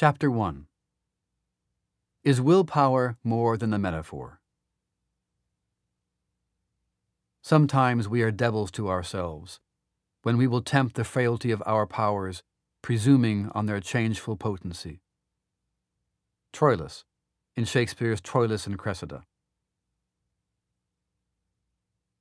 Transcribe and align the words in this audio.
Chapter 0.00 0.30
1 0.30 0.68
Is 2.22 2.40
Willpower 2.40 3.16
More 3.24 3.56
Than 3.56 3.70
the 3.70 3.80
Metaphor? 3.80 4.40
Sometimes 7.42 8.08
we 8.08 8.22
are 8.22 8.30
devils 8.30 8.70
to 8.70 8.88
ourselves, 8.88 9.58
when 10.22 10.36
we 10.36 10.46
will 10.46 10.62
tempt 10.62 10.94
the 10.94 11.02
frailty 11.02 11.50
of 11.50 11.64
our 11.66 11.84
powers, 11.84 12.44
presuming 12.80 13.50
on 13.56 13.66
their 13.66 13.80
changeful 13.80 14.36
potency. 14.36 15.00
Troilus, 16.52 17.02
in 17.56 17.64
Shakespeare's 17.64 18.20
Troilus 18.20 18.68
and 18.68 18.78
Cressida. 18.78 19.24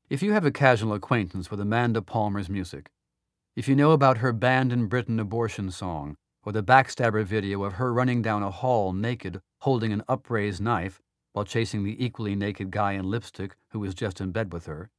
If 0.09 0.23
you 0.23 0.31
have 0.31 0.47
a 0.47 0.51
casual 0.51 0.93
acquaintance 0.93 1.51
with 1.51 1.59
Amanda 1.59 2.01
Palmer's 2.01 2.49
music, 2.49 2.89
if 3.55 3.67
you 3.67 3.75
know 3.75 3.91
about 3.91 4.17
her 4.17 4.33
banned 4.33 4.73
in 4.73 4.87
Britain 4.87 5.19
abortion 5.19 5.69
song, 5.69 6.17
or 6.47 6.53
the 6.53 6.63
backstabber 6.63 7.25
video 7.25 7.61
of 7.63 7.73
her 7.73 7.91
running 7.91 8.21
down 8.21 8.41
a 8.41 8.49
hall 8.49 8.93
naked, 8.93 9.41
holding 9.63 9.91
an 9.91 10.01
upraised 10.07 10.61
knife, 10.61 11.01
while 11.33 11.43
chasing 11.43 11.83
the 11.83 12.01
equally 12.01 12.37
naked 12.37 12.71
guy 12.71 12.93
in 12.93 13.03
lipstick 13.03 13.57
who 13.71 13.79
was 13.79 13.93
just 13.93 14.21
in 14.21 14.31
bed 14.31 14.53
with 14.53 14.65
her, 14.65 14.89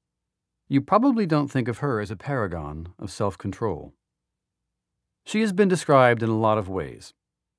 you 0.68 0.82
probably 0.82 1.24
don't 1.24 1.50
think 1.50 1.66
of 1.66 1.78
her 1.78 2.02
as 2.02 2.10
a 2.10 2.16
paragon 2.16 2.90
of 2.98 3.10
self 3.10 3.38
control. 3.38 3.94
She 5.24 5.40
has 5.40 5.54
been 5.54 5.68
described 5.68 6.22
in 6.22 6.28
a 6.28 6.36
lot 6.36 6.58
of 6.58 6.68
ways 6.68 7.14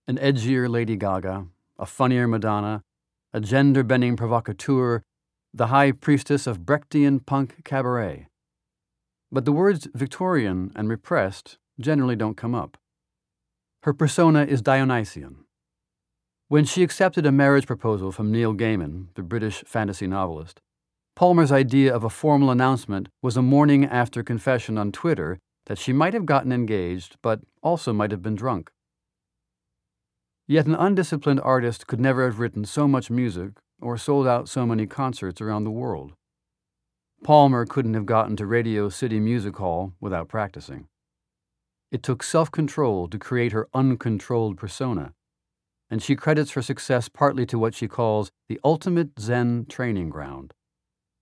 an 0.07 0.19
edgier 0.19 0.69
Lady 0.69 0.95
Gaga, 0.95 1.47
a 1.79 1.87
funnier 1.87 2.27
Madonna, 2.27 2.83
a 3.33 3.41
gender 3.41 3.81
bending 3.81 4.15
provocateur, 4.15 5.01
the 5.51 5.67
high 5.67 5.93
priestess 5.93 6.45
of 6.45 6.59
Brechtian 6.59 7.25
punk 7.25 7.63
cabaret. 7.63 8.27
But 9.31 9.45
the 9.45 9.51
words 9.51 9.87
Victorian 9.95 10.71
and 10.75 10.89
repressed 10.89 11.57
generally 11.79 12.15
don't 12.15 12.37
come 12.37 12.53
up. 12.53 12.77
Her 13.83 13.93
persona 13.93 14.43
is 14.43 14.61
Dionysian. 14.61 15.45
When 16.49 16.65
she 16.65 16.83
accepted 16.83 17.25
a 17.25 17.31
marriage 17.31 17.65
proposal 17.65 18.11
from 18.11 18.29
Neil 18.29 18.53
Gaiman, 18.53 19.07
the 19.15 19.23
British 19.23 19.63
fantasy 19.65 20.05
novelist, 20.05 20.59
Palmer's 21.15 21.51
idea 21.51 21.95
of 21.95 22.03
a 22.03 22.09
formal 22.09 22.51
announcement 22.51 23.07
was 23.21 23.37
a 23.37 23.41
morning 23.41 23.85
after 23.85 24.21
confession 24.21 24.77
on 24.77 24.91
Twitter 24.91 25.39
that 25.67 25.77
she 25.77 25.93
might 25.93 26.13
have 26.13 26.25
gotten 26.25 26.51
engaged, 26.51 27.15
but 27.21 27.39
also 27.63 27.93
might 27.93 28.11
have 28.11 28.21
been 28.21 28.35
drunk. 28.35 28.69
Yet 30.45 30.65
an 30.65 30.75
undisciplined 30.75 31.39
artist 31.41 31.87
could 31.87 32.01
never 32.01 32.25
have 32.25 32.39
written 32.39 32.65
so 32.65 32.85
much 32.85 33.09
music 33.09 33.51
or 33.79 33.97
sold 33.97 34.27
out 34.27 34.49
so 34.49 34.65
many 34.65 34.87
concerts 34.87 35.39
around 35.39 35.63
the 35.63 35.71
world. 35.71 36.11
Palmer 37.23 37.65
couldn't 37.65 37.93
have 37.93 38.05
gotten 38.05 38.35
to 38.35 38.45
Radio 38.45 38.89
City 38.89 39.21
Music 39.21 39.55
Hall 39.55 39.93
without 40.01 40.27
practicing. 40.27 40.88
It 41.91 42.03
took 42.03 42.23
self 42.23 42.51
control 42.51 43.07
to 43.07 43.17
create 43.17 43.51
her 43.51 43.67
uncontrolled 43.73 44.57
persona, 44.57 45.13
and 45.89 46.01
she 46.01 46.15
credits 46.15 46.51
her 46.51 46.61
success 46.61 47.09
partly 47.09 47.45
to 47.47 47.57
what 47.57 47.73
she 47.73 47.87
calls 47.87 48.31
the 48.47 48.59
ultimate 48.63 49.19
Zen 49.19 49.65
training 49.67 50.09
ground 50.09 50.53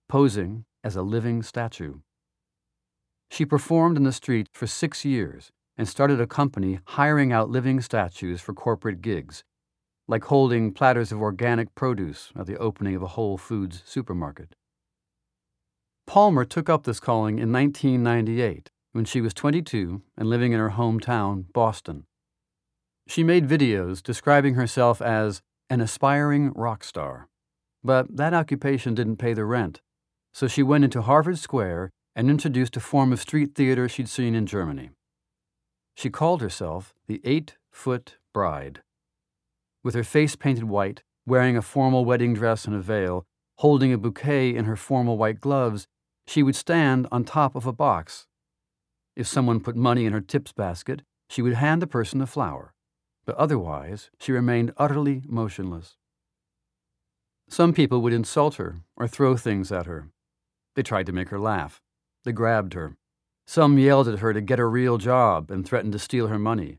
posing 0.08 0.64
as 0.82 0.96
a 0.96 1.02
living 1.02 1.42
statue. 1.42 1.96
She 3.30 3.44
performed 3.44 3.96
in 3.96 4.04
the 4.04 4.12
street 4.12 4.48
for 4.52 4.66
six 4.66 5.04
years 5.04 5.50
and 5.76 5.86
started 5.86 6.20
a 6.20 6.26
company 6.26 6.80
hiring 6.86 7.30
out 7.30 7.50
living 7.50 7.80
statues 7.80 8.40
for 8.40 8.54
corporate 8.54 9.02
gigs, 9.02 9.44
like 10.08 10.24
holding 10.24 10.72
platters 10.72 11.12
of 11.12 11.20
organic 11.20 11.74
produce 11.74 12.32
at 12.34 12.46
the 12.46 12.56
opening 12.56 12.94
of 12.94 13.02
a 13.02 13.08
Whole 13.08 13.36
Foods 13.36 13.82
supermarket. 13.84 14.56
Palmer 16.06 16.46
took 16.46 16.70
up 16.70 16.84
this 16.84 17.00
calling 17.00 17.38
in 17.38 17.52
1998 17.52 18.70
when 18.92 19.04
she 19.04 19.20
was 19.20 19.34
22 19.34 20.02
and 20.16 20.28
living 20.28 20.52
in 20.52 20.60
her 20.60 20.70
hometown, 20.70 21.44
Boston. 21.52 22.04
She 23.06 23.22
made 23.22 23.48
videos 23.48 24.02
describing 24.02 24.54
herself 24.54 25.00
as 25.00 25.40
an 25.70 25.80
aspiring 25.80 26.52
rock 26.54 26.84
star, 26.84 27.28
but 27.82 28.16
that 28.16 28.34
occupation 28.34 28.94
didn't 28.94 29.16
pay 29.16 29.34
the 29.34 29.44
rent 29.44 29.80
so 30.38 30.46
she 30.46 30.62
went 30.62 30.84
into 30.84 31.02
Harvard 31.02 31.36
Square 31.36 31.90
and 32.14 32.30
introduced 32.30 32.76
a 32.76 32.80
form 32.80 33.12
of 33.12 33.18
street 33.18 33.56
theater 33.56 33.88
she'd 33.88 34.08
seen 34.08 34.36
in 34.36 34.46
Germany. 34.46 34.90
She 35.96 36.10
called 36.10 36.42
herself 36.42 36.94
the 37.08 37.20
Eight 37.24 37.56
Foot 37.72 38.18
Bride. 38.32 38.82
With 39.82 39.96
her 39.96 40.04
face 40.04 40.36
painted 40.36 40.62
white, 40.62 41.02
wearing 41.26 41.56
a 41.56 41.62
formal 41.62 42.04
wedding 42.04 42.34
dress 42.34 42.66
and 42.66 42.76
a 42.76 42.80
veil, 42.80 43.24
holding 43.56 43.92
a 43.92 43.98
bouquet 43.98 44.54
in 44.54 44.64
her 44.64 44.76
formal 44.76 45.18
white 45.18 45.40
gloves, 45.40 45.88
she 46.28 46.44
would 46.44 46.54
stand 46.54 47.08
on 47.10 47.24
top 47.24 47.56
of 47.56 47.66
a 47.66 47.72
box. 47.72 48.27
If 49.18 49.26
someone 49.26 49.58
put 49.58 49.74
money 49.74 50.06
in 50.06 50.12
her 50.12 50.20
tips 50.20 50.52
basket, 50.52 51.02
she 51.28 51.42
would 51.42 51.54
hand 51.54 51.82
the 51.82 51.88
person 51.88 52.20
a 52.20 52.26
flower, 52.26 52.72
but 53.26 53.34
otherwise 53.34 54.10
she 54.20 54.30
remained 54.30 54.72
utterly 54.76 55.24
motionless. 55.26 55.96
Some 57.48 57.72
people 57.72 58.00
would 58.00 58.12
insult 58.12 58.54
her 58.54 58.76
or 58.96 59.08
throw 59.08 59.36
things 59.36 59.72
at 59.72 59.86
her. 59.86 60.06
They 60.76 60.84
tried 60.84 61.06
to 61.06 61.12
make 61.12 61.30
her 61.30 61.40
laugh. 61.40 61.82
They 62.22 62.30
grabbed 62.30 62.74
her. 62.74 62.94
Some 63.44 63.76
yelled 63.76 64.06
at 64.06 64.20
her 64.20 64.32
to 64.32 64.40
get 64.40 64.60
a 64.60 64.66
real 64.66 64.98
job 64.98 65.50
and 65.50 65.66
threatened 65.66 65.94
to 65.94 65.98
steal 65.98 66.28
her 66.28 66.38
money. 66.38 66.78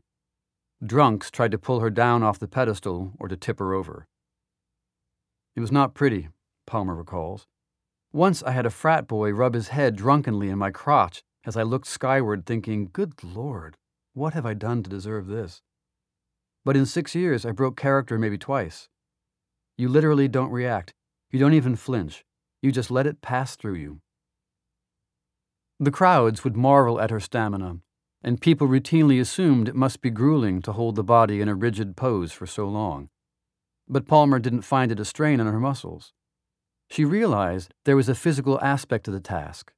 Drunks 0.82 1.30
tried 1.30 1.50
to 1.50 1.58
pull 1.58 1.80
her 1.80 1.90
down 1.90 2.22
off 2.22 2.38
the 2.38 2.48
pedestal 2.48 3.12
or 3.18 3.28
to 3.28 3.36
tip 3.36 3.58
her 3.58 3.74
over. 3.74 4.06
It 5.54 5.60
was 5.60 5.70
not 5.70 5.92
pretty, 5.92 6.30
Palmer 6.66 6.94
recalls. 6.94 7.46
Once 8.14 8.42
I 8.42 8.52
had 8.52 8.64
a 8.64 8.70
frat 8.70 9.06
boy 9.06 9.30
rub 9.32 9.52
his 9.52 9.68
head 9.68 9.94
drunkenly 9.94 10.48
in 10.48 10.56
my 10.56 10.70
crotch 10.70 11.22
as 11.44 11.56
I 11.56 11.62
looked 11.62 11.86
skyward, 11.86 12.46
thinking, 12.46 12.90
Good 12.92 13.22
Lord, 13.22 13.76
what 14.14 14.34
have 14.34 14.46
I 14.46 14.54
done 14.54 14.82
to 14.82 14.90
deserve 14.90 15.26
this? 15.26 15.62
But 16.64 16.76
in 16.76 16.86
six 16.86 17.14
years, 17.14 17.46
I 17.46 17.52
broke 17.52 17.76
character 17.76 18.18
maybe 18.18 18.38
twice. 18.38 18.88
You 19.78 19.88
literally 19.88 20.28
don't 20.28 20.50
react. 20.50 20.92
You 21.30 21.38
don't 21.38 21.54
even 21.54 21.76
flinch. 21.76 22.24
You 22.60 22.72
just 22.72 22.90
let 22.90 23.06
it 23.06 23.22
pass 23.22 23.56
through 23.56 23.76
you. 23.76 24.00
The 25.78 25.90
crowds 25.90 26.44
would 26.44 26.56
marvel 26.56 27.00
at 27.00 27.10
her 27.10 27.20
stamina, 27.20 27.78
and 28.22 28.40
people 28.40 28.68
routinely 28.68 29.18
assumed 29.18 29.66
it 29.66 29.74
must 29.74 30.02
be 30.02 30.10
grueling 30.10 30.60
to 30.62 30.72
hold 30.72 30.96
the 30.96 31.02
body 31.02 31.40
in 31.40 31.48
a 31.48 31.54
rigid 31.54 31.96
pose 31.96 32.32
for 32.32 32.46
so 32.46 32.68
long. 32.68 33.08
But 33.88 34.06
Palmer 34.06 34.38
didn't 34.38 34.62
find 34.62 34.92
it 34.92 35.00
a 35.00 35.04
strain 35.06 35.40
on 35.40 35.46
her 35.46 35.58
muscles. 35.58 36.12
She 36.90 37.04
realized 37.04 37.72
there 37.84 37.96
was 37.96 38.10
a 38.10 38.14
physical 38.14 38.60
aspect 38.60 39.04
to 39.04 39.10
the 39.10 39.20
task. 39.20 39.72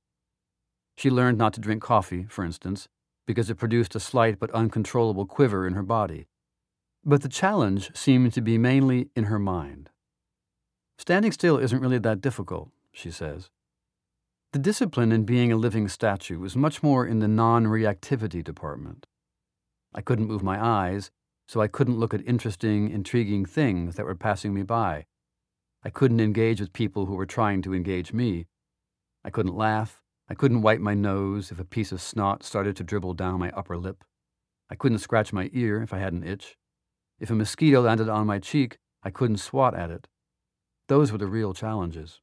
She 0.96 1.10
learned 1.10 1.38
not 1.38 1.52
to 1.54 1.60
drink 1.60 1.82
coffee, 1.82 2.24
for 2.28 2.44
instance, 2.44 2.88
because 3.26 3.50
it 3.50 3.56
produced 3.56 3.94
a 3.94 4.00
slight 4.00 4.38
but 4.38 4.50
uncontrollable 4.50 5.26
quiver 5.26 5.66
in 5.66 5.74
her 5.74 5.82
body. 5.82 6.26
But 7.04 7.22
the 7.22 7.28
challenge 7.28 7.96
seemed 7.96 8.32
to 8.34 8.40
be 8.40 8.58
mainly 8.58 9.10
in 9.16 9.24
her 9.24 9.38
mind. 9.38 9.90
Standing 10.98 11.32
still 11.32 11.58
isn't 11.58 11.80
really 11.80 11.98
that 11.98 12.20
difficult, 12.20 12.70
she 12.92 13.10
says. 13.10 13.50
The 14.52 14.58
discipline 14.58 15.12
in 15.12 15.24
being 15.24 15.50
a 15.50 15.56
living 15.56 15.88
statue 15.88 16.38
was 16.38 16.56
much 16.56 16.82
more 16.82 17.06
in 17.06 17.20
the 17.20 17.28
non 17.28 17.64
reactivity 17.64 18.44
department. 18.44 19.06
I 19.94 20.02
couldn't 20.02 20.26
move 20.26 20.42
my 20.42 20.62
eyes, 20.62 21.10
so 21.48 21.60
I 21.60 21.68
couldn't 21.68 21.98
look 21.98 22.12
at 22.12 22.26
interesting, 22.26 22.90
intriguing 22.90 23.46
things 23.46 23.96
that 23.96 24.04
were 24.04 24.14
passing 24.14 24.52
me 24.52 24.62
by. 24.62 25.06
I 25.82 25.90
couldn't 25.90 26.20
engage 26.20 26.60
with 26.60 26.72
people 26.72 27.06
who 27.06 27.14
were 27.14 27.26
trying 27.26 27.62
to 27.62 27.74
engage 27.74 28.12
me. 28.12 28.46
I 29.24 29.30
couldn't 29.30 29.56
laugh. 29.56 30.01
I 30.32 30.34
couldn't 30.34 30.62
wipe 30.62 30.80
my 30.80 30.94
nose 30.94 31.52
if 31.52 31.60
a 31.60 31.64
piece 31.64 31.92
of 31.92 32.00
snot 32.00 32.42
started 32.42 32.74
to 32.76 32.82
dribble 32.82 33.12
down 33.12 33.38
my 33.38 33.50
upper 33.50 33.76
lip. 33.76 34.02
I 34.70 34.74
couldn't 34.74 35.00
scratch 35.00 35.30
my 35.30 35.50
ear 35.52 35.82
if 35.82 35.92
I 35.92 35.98
had 35.98 36.14
an 36.14 36.24
itch. 36.24 36.56
If 37.20 37.28
a 37.28 37.34
mosquito 37.34 37.82
landed 37.82 38.08
on 38.08 38.26
my 38.26 38.38
cheek, 38.38 38.78
I 39.02 39.10
couldn't 39.10 39.36
swat 39.36 39.74
at 39.74 39.90
it. 39.90 40.08
Those 40.88 41.12
were 41.12 41.18
the 41.18 41.26
real 41.26 41.52
challenges. 41.52 42.22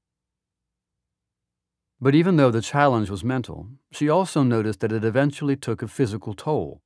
But 2.02 2.16
even 2.16 2.38
though 2.38 2.50
the 2.50 2.64
challenge 2.64 3.12
was 3.12 3.24
mental, 3.24 3.68
she 3.92 4.10
also 4.10 4.42
noticed 4.42 4.80
that 4.80 4.92
it 4.92 5.06
eventually 5.06 5.56
took 5.56 5.84
a 5.84 5.88
physical 5.88 6.34
toll. 6.34 6.82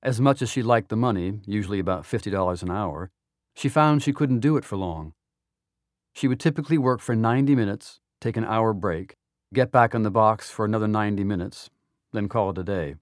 As 0.00 0.20
much 0.20 0.42
as 0.42 0.48
she 0.48 0.62
liked 0.62 0.90
the 0.90 0.96
money, 0.96 1.40
usually 1.44 1.80
about 1.80 2.04
$50 2.04 2.62
an 2.62 2.70
hour, 2.70 3.10
she 3.56 3.68
found 3.68 4.00
she 4.00 4.12
couldn't 4.12 4.38
do 4.38 4.56
it 4.56 4.64
for 4.64 4.76
long. 4.76 5.12
She 6.14 6.28
would 6.28 6.38
typically 6.38 6.78
work 6.78 7.00
for 7.00 7.16
90 7.16 7.56
minutes, 7.56 7.98
take 8.20 8.36
an 8.36 8.44
hour 8.44 8.72
break, 8.72 9.16
get 9.52 9.72
back 9.72 9.94
on 9.94 10.04
the 10.04 10.10
box 10.10 10.48
for 10.48 10.64
another 10.64 10.86
90 10.86 11.24
minutes, 11.24 11.70
then 12.12 12.28
call 12.28 12.50
it 12.50 12.58
a 12.58 12.62
day. 12.62 12.94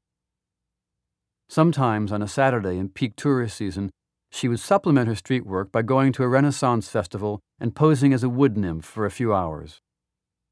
Sometimes 1.48 2.10
on 2.10 2.22
a 2.22 2.28
Saturday 2.28 2.78
in 2.78 2.88
peak 2.88 3.16
tourist 3.16 3.56
season, 3.56 3.90
she 4.30 4.48
would 4.48 4.60
supplement 4.60 5.08
her 5.08 5.14
street 5.14 5.46
work 5.46 5.72
by 5.72 5.82
going 5.82 6.12
to 6.12 6.22
a 6.22 6.28
Renaissance 6.28 6.88
festival 6.88 7.40
and 7.60 7.74
posing 7.74 8.12
as 8.12 8.22
a 8.22 8.28
wood 8.28 8.56
nymph 8.56 8.84
for 8.84 9.04
a 9.06 9.10
few 9.10 9.34
hours. 9.34 9.80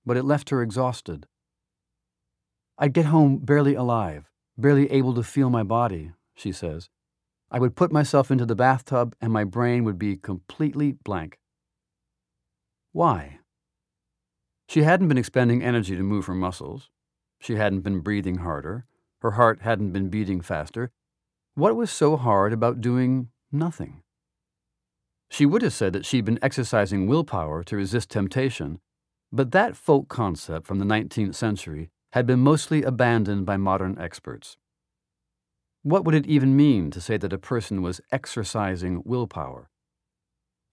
But 0.04 0.16
it 0.16 0.24
left 0.24 0.50
her 0.50 0.62
exhausted. 0.62 1.26
I'd 2.78 2.92
get 2.92 3.06
home 3.06 3.38
barely 3.38 3.74
alive, 3.74 4.30
barely 4.58 4.90
able 4.90 5.14
to 5.14 5.22
feel 5.22 5.50
my 5.50 5.62
body, 5.62 6.12
she 6.34 6.52
says. 6.52 6.88
I 7.50 7.58
would 7.58 7.76
put 7.76 7.92
myself 7.92 8.30
into 8.30 8.44
the 8.44 8.54
bathtub 8.54 9.14
and 9.20 9.32
my 9.32 9.44
brain 9.44 9.84
would 9.84 9.98
be 9.98 10.16
completely 10.16 10.92
blank. 10.92 11.38
Why? 12.92 13.38
She 14.68 14.82
hadn't 14.82 15.08
been 15.08 15.18
expending 15.18 15.62
energy 15.62 15.96
to 15.96 16.02
move 16.02 16.26
her 16.26 16.34
muscles. 16.34 16.90
She 17.40 17.54
hadn't 17.54 17.80
been 17.80 18.00
breathing 18.00 18.38
harder. 18.38 18.86
Her 19.20 19.32
heart 19.32 19.62
hadn't 19.62 19.92
been 19.92 20.08
beating 20.08 20.40
faster. 20.40 20.90
What 21.54 21.76
was 21.76 21.90
so 21.90 22.16
hard 22.16 22.52
about 22.52 22.80
doing 22.80 23.28
nothing. 23.52 24.02
She 25.30 25.46
would 25.46 25.62
have 25.62 25.72
said 25.72 25.92
that 25.92 26.06
she'd 26.06 26.24
been 26.24 26.38
exercising 26.42 27.06
willpower 27.06 27.62
to 27.64 27.76
resist 27.76 28.10
temptation, 28.10 28.80
but 29.32 29.50
that 29.52 29.76
folk 29.76 30.08
concept 30.08 30.66
from 30.66 30.78
the 30.78 30.84
19th 30.84 31.34
century 31.34 31.90
had 32.12 32.26
been 32.26 32.40
mostly 32.40 32.82
abandoned 32.82 33.44
by 33.44 33.56
modern 33.56 33.98
experts. 33.98 34.56
What 35.82 36.04
would 36.04 36.14
it 36.14 36.26
even 36.26 36.56
mean 36.56 36.90
to 36.92 37.00
say 37.00 37.16
that 37.16 37.32
a 37.32 37.38
person 37.38 37.82
was 37.82 38.00
exercising 38.10 39.02
willpower? 39.04 39.70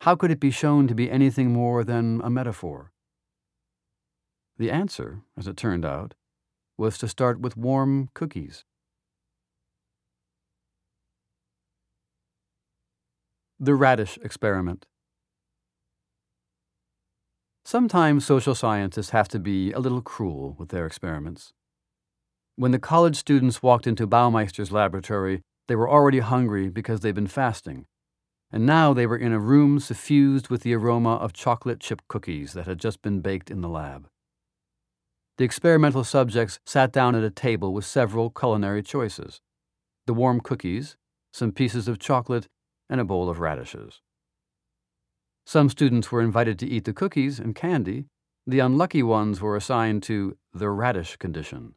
How 0.01 0.15
could 0.15 0.31
it 0.31 0.39
be 0.39 0.51
shown 0.51 0.87
to 0.87 0.95
be 0.95 1.11
anything 1.11 1.51
more 1.51 1.83
than 1.83 2.21
a 2.23 2.29
metaphor? 2.29 2.92
The 4.57 4.69
answer, 4.69 5.21
as 5.37 5.47
it 5.47 5.57
turned 5.57 5.85
out, 5.85 6.13
was 6.77 6.97
to 6.99 7.07
start 7.07 7.39
with 7.39 7.57
warm 7.57 8.09
cookies. 8.13 8.65
The 13.59 13.75
Radish 13.75 14.17
Experiment 14.21 14.85
Sometimes 17.65 18.25
social 18.25 18.55
scientists 18.55 19.11
have 19.11 19.29
to 19.29 19.39
be 19.39 19.71
a 19.71 19.79
little 19.79 20.01
cruel 20.01 20.55
with 20.59 20.69
their 20.69 20.85
experiments. 20.85 21.53
When 22.55 22.71
the 22.71 22.79
college 22.79 23.15
students 23.15 23.63
walked 23.63 23.87
into 23.87 24.05
Baumeister's 24.05 24.71
laboratory, 24.71 25.41
they 25.67 25.75
were 25.75 25.89
already 25.89 26.19
hungry 26.19 26.69
because 26.69 26.99
they'd 26.99 27.15
been 27.15 27.27
fasting, 27.27 27.85
and 28.51 28.65
now 28.65 28.93
they 28.93 29.07
were 29.07 29.17
in 29.17 29.31
a 29.31 29.39
room 29.39 29.79
suffused 29.79 30.49
with 30.49 30.61
the 30.61 30.75
aroma 30.75 31.15
of 31.15 31.33
chocolate 31.33 31.79
chip 31.79 32.01
cookies 32.07 32.53
that 32.53 32.67
had 32.67 32.79
just 32.79 33.01
been 33.01 33.21
baked 33.21 33.49
in 33.49 33.61
the 33.61 33.69
lab. 33.69 34.07
The 35.37 35.45
experimental 35.45 36.03
subjects 36.03 36.59
sat 36.65 36.91
down 36.91 37.15
at 37.15 37.23
a 37.23 37.31
table 37.31 37.73
with 37.73 37.85
several 37.85 38.29
culinary 38.29 38.83
choices 38.83 39.41
the 40.05 40.13
warm 40.13 40.41
cookies, 40.41 40.97
some 41.31 41.51
pieces 41.51 41.87
of 41.87 41.97
chocolate, 41.97 42.47
and 42.89 42.99
a 42.99 43.05
bowl 43.05 43.29
of 43.29 43.39
radishes. 43.39 44.01
Some 45.45 45.69
students 45.69 46.11
were 46.11 46.21
invited 46.21 46.59
to 46.59 46.67
eat 46.67 46.85
the 46.85 46.93
cookies 46.93 47.39
and 47.39 47.55
candy. 47.55 48.05
The 48.45 48.59
unlucky 48.59 49.01
ones 49.01 49.41
were 49.41 49.55
assigned 49.55 50.03
to 50.03 50.37
the 50.53 50.69
radish 50.69 51.15
condition. 51.15 51.75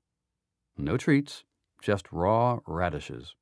No 0.77 0.97
treats, 0.97 1.45
just 1.81 2.11
raw 2.13 2.59
radishes. 2.67 3.35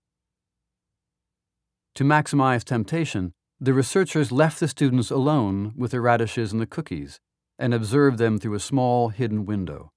To 1.95 2.05
maximize 2.05 2.63
temptation, 2.63 3.33
the 3.59 3.73
researchers 3.73 4.31
left 4.31 4.61
the 4.61 4.69
students 4.69 5.11
alone 5.11 5.73
with 5.77 5.93
the 5.93 6.01
radishes 6.01 6.53
and 6.53 6.61
the 6.61 6.67
cookies 6.67 7.21
and 7.59 7.73
observed 7.73 8.19
them 8.19 8.39
through 8.39 8.55
a 8.55 8.61
small 8.61 9.09
hidden 9.09 9.47
window. 9.47 9.93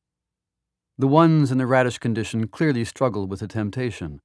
The 0.99 1.07
ones 1.07 1.51
in 1.51 1.59
the 1.59 1.67
radish 1.67 1.99
condition 1.99 2.47
clearly 2.47 2.83
struggled 2.83 3.29
with 3.29 3.41
the 3.41 3.47
temptation. 3.47 4.19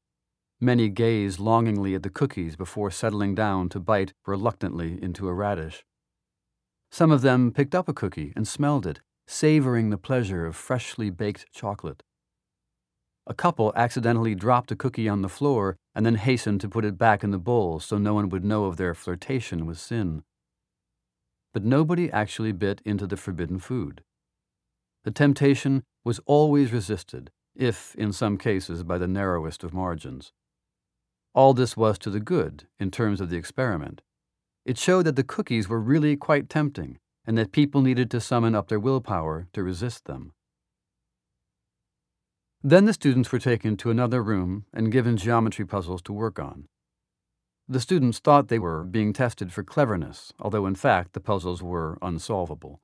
Many 0.58 0.88
gazed 0.88 1.38
longingly 1.38 1.94
at 1.94 2.02
the 2.02 2.08
cookies 2.08 2.56
before 2.56 2.90
settling 2.90 3.34
down 3.34 3.68
to 3.70 3.80
bite 3.80 4.14
reluctantly 4.26 4.98
into 5.02 5.28
a 5.28 5.34
radish. 5.34 5.84
Some 6.90 7.10
of 7.10 7.20
them 7.20 7.52
picked 7.52 7.74
up 7.74 7.88
a 7.88 7.92
cookie 7.92 8.32
and 8.34 8.48
smelled 8.48 8.86
it, 8.86 9.00
savoring 9.26 9.90
the 9.90 9.98
pleasure 9.98 10.46
of 10.46 10.56
freshly 10.56 11.10
baked 11.10 11.44
chocolate. 11.52 12.02
A 13.26 13.34
couple 13.34 13.72
accidentally 13.76 14.34
dropped 14.34 14.72
a 14.72 14.76
cookie 14.76 15.10
on 15.10 15.20
the 15.20 15.28
floor 15.28 15.76
and 15.94 16.06
then 16.06 16.14
hastened 16.14 16.62
to 16.62 16.70
put 16.70 16.86
it 16.86 16.96
back 16.96 17.22
in 17.22 17.32
the 17.32 17.38
bowl 17.38 17.80
so 17.80 17.98
no 17.98 18.14
one 18.14 18.30
would 18.30 18.44
know 18.44 18.64
of 18.64 18.78
their 18.78 18.94
flirtation 18.94 19.66
with 19.66 19.78
sin. 19.78 20.22
But 21.52 21.64
nobody 21.64 22.10
actually 22.10 22.52
bit 22.52 22.80
into 22.84 23.06
the 23.06 23.18
forbidden 23.18 23.58
food. 23.58 24.02
The 25.04 25.10
temptation 25.10 25.82
was 26.04 26.20
always 26.26 26.72
resisted, 26.72 27.30
if 27.54 27.94
in 27.96 28.12
some 28.12 28.36
cases 28.38 28.82
by 28.82 28.98
the 28.98 29.06
narrowest 29.06 29.62
of 29.62 29.74
margins. 29.74 30.32
All 31.34 31.54
this 31.54 31.76
was 31.76 31.98
to 32.00 32.10
the 32.10 32.20
good 32.20 32.66
in 32.78 32.90
terms 32.90 33.20
of 33.20 33.30
the 33.30 33.36
experiment. 33.36 34.02
It 34.64 34.78
showed 34.78 35.04
that 35.06 35.16
the 35.16 35.24
cookies 35.24 35.68
were 35.68 35.80
really 35.80 36.16
quite 36.16 36.48
tempting 36.48 36.98
and 37.26 37.38
that 37.38 37.52
people 37.52 37.82
needed 37.82 38.10
to 38.10 38.20
summon 38.20 38.54
up 38.54 38.68
their 38.68 38.80
willpower 38.80 39.48
to 39.52 39.62
resist 39.62 40.04
them. 40.04 40.32
Then 42.62 42.84
the 42.84 42.92
students 42.92 43.32
were 43.32 43.38
taken 43.38 43.76
to 43.78 43.90
another 43.90 44.22
room 44.22 44.66
and 44.72 44.92
given 44.92 45.16
geometry 45.16 45.64
puzzles 45.64 46.02
to 46.02 46.12
work 46.12 46.38
on. 46.38 46.68
The 47.68 47.80
students 47.80 48.18
thought 48.18 48.48
they 48.48 48.58
were 48.58 48.84
being 48.84 49.12
tested 49.12 49.52
for 49.52 49.64
cleverness, 49.64 50.32
although 50.38 50.66
in 50.66 50.74
fact 50.74 51.12
the 51.12 51.20
puzzles 51.20 51.62
were 51.62 51.98
unsolvable. 52.02 52.80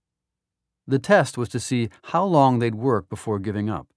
The 0.88 0.98
test 0.98 1.36
was 1.36 1.50
to 1.50 1.60
see 1.60 1.90
how 2.04 2.24
long 2.24 2.58
they'd 2.58 2.74
work 2.74 3.10
before 3.10 3.38
giving 3.38 3.68
up. 3.68 3.88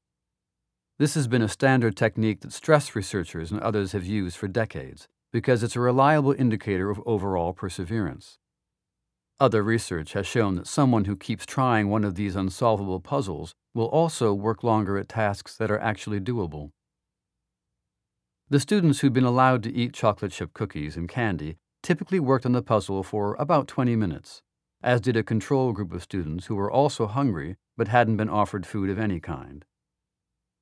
This 0.99 1.13
has 1.13 1.25
been 1.29 1.41
a 1.41 1.47
standard 1.47 1.95
technique 1.95 2.41
that 2.41 2.51
stress 2.51 2.97
researchers 2.97 3.49
and 3.49 3.61
others 3.61 3.93
have 3.93 4.05
used 4.05 4.35
for 4.35 4.49
decades 4.49 5.07
because 5.31 5.63
it's 5.63 5.77
a 5.77 5.79
reliable 5.79 6.33
indicator 6.33 6.89
of 6.89 7.01
overall 7.05 7.53
perseverance. 7.53 8.39
Other 9.39 9.63
research 9.63 10.11
has 10.11 10.27
shown 10.27 10.55
that 10.55 10.67
someone 10.67 11.05
who 11.05 11.15
keeps 11.15 11.45
trying 11.45 11.87
one 11.87 12.03
of 12.03 12.15
these 12.15 12.35
unsolvable 12.35 12.99
puzzles 12.99 13.55
will 13.73 13.87
also 13.87 14.33
work 14.33 14.61
longer 14.61 14.97
at 14.97 15.07
tasks 15.07 15.55
that 15.55 15.71
are 15.71 15.79
actually 15.79 16.19
doable. 16.19 16.71
The 18.49 18.59
students 18.59 18.99
who'd 18.99 19.13
been 19.13 19.23
allowed 19.23 19.63
to 19.63 19.73
eat 19.73 19.93
chocolate 19.93 20.33
chip 20.33 20.53
cookies 20.53 20.97
and 20.97 21.07
candy 21.07 21.55
typically 21.81 22.19
worked 22.19 22.45
on 22.45 22.51
the 22.51 22.61
puzzle 22.61 23.01
for 23.01 23.35
about 23.35 23.69
20 23.69 23.95
minutes, 23.95 24.43
as 24.83 25.01
did 25.01 25.15
a 25.15 25.23
control 25.23 25.73
group 25.73 25.93
of 25.93 26.03
students 26.03 26.47
who 26.47 26.55
were 26.55 26.71
also 26.71 27.07
hungry 27.07 27.57
but 27.77 27.87
hadn't 27.87 28.17
been 28.17 28.29
offered 28.29 28.65
food 28.65 28.89
of 28.89 28.99
any 28.99 29.19
kind. 29.19 29.65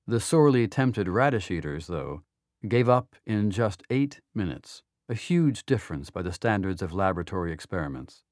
The 0.08 0.20
sorely 0.20 0.68
tempted 0.68 1.08
radish 1.08 1.52
eaters, 1.52 1.88
though, 1.88 2.24
gave 2.68 2.90
up 2.90 3.16
in 3.26 3.52
just 3.52 3.84
eight 3.90 4.22
minutes, 4.34 4.84
a 5.08 5.14
huge 5.14 5.66
difference 5.66 6.10
by 6.10 6.22
the 6.22 6.34
standards 6.34 6.82
of 6.82 6.94
laboratory 6.94 7.52
experiments. 7.52 8.24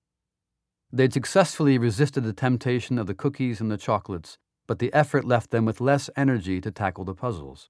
They'd 0.91 1.13
successfully 1.13 1.77
resisted 1.77 2.23
the 2.23 2.33
temptation 2.33 2.97
of 2.97 3.07
the 3.07 3.13
cookies 3.13 3.61
and 3.61 3.69
the 3.69 3.77
chocolates, 3.77 4.37
but 4.67 4.79
the 4.79 4.93
effort 4.93 5.25
left 5.25 5.51
them 5.51 5.65
with 5.65 5.81
less 5.81 6.09
energy 6.15 6.59
to 6.61 6.71
tackle 6.71 7.05
the 7.05 7.13
puzzles. 7.13 7.69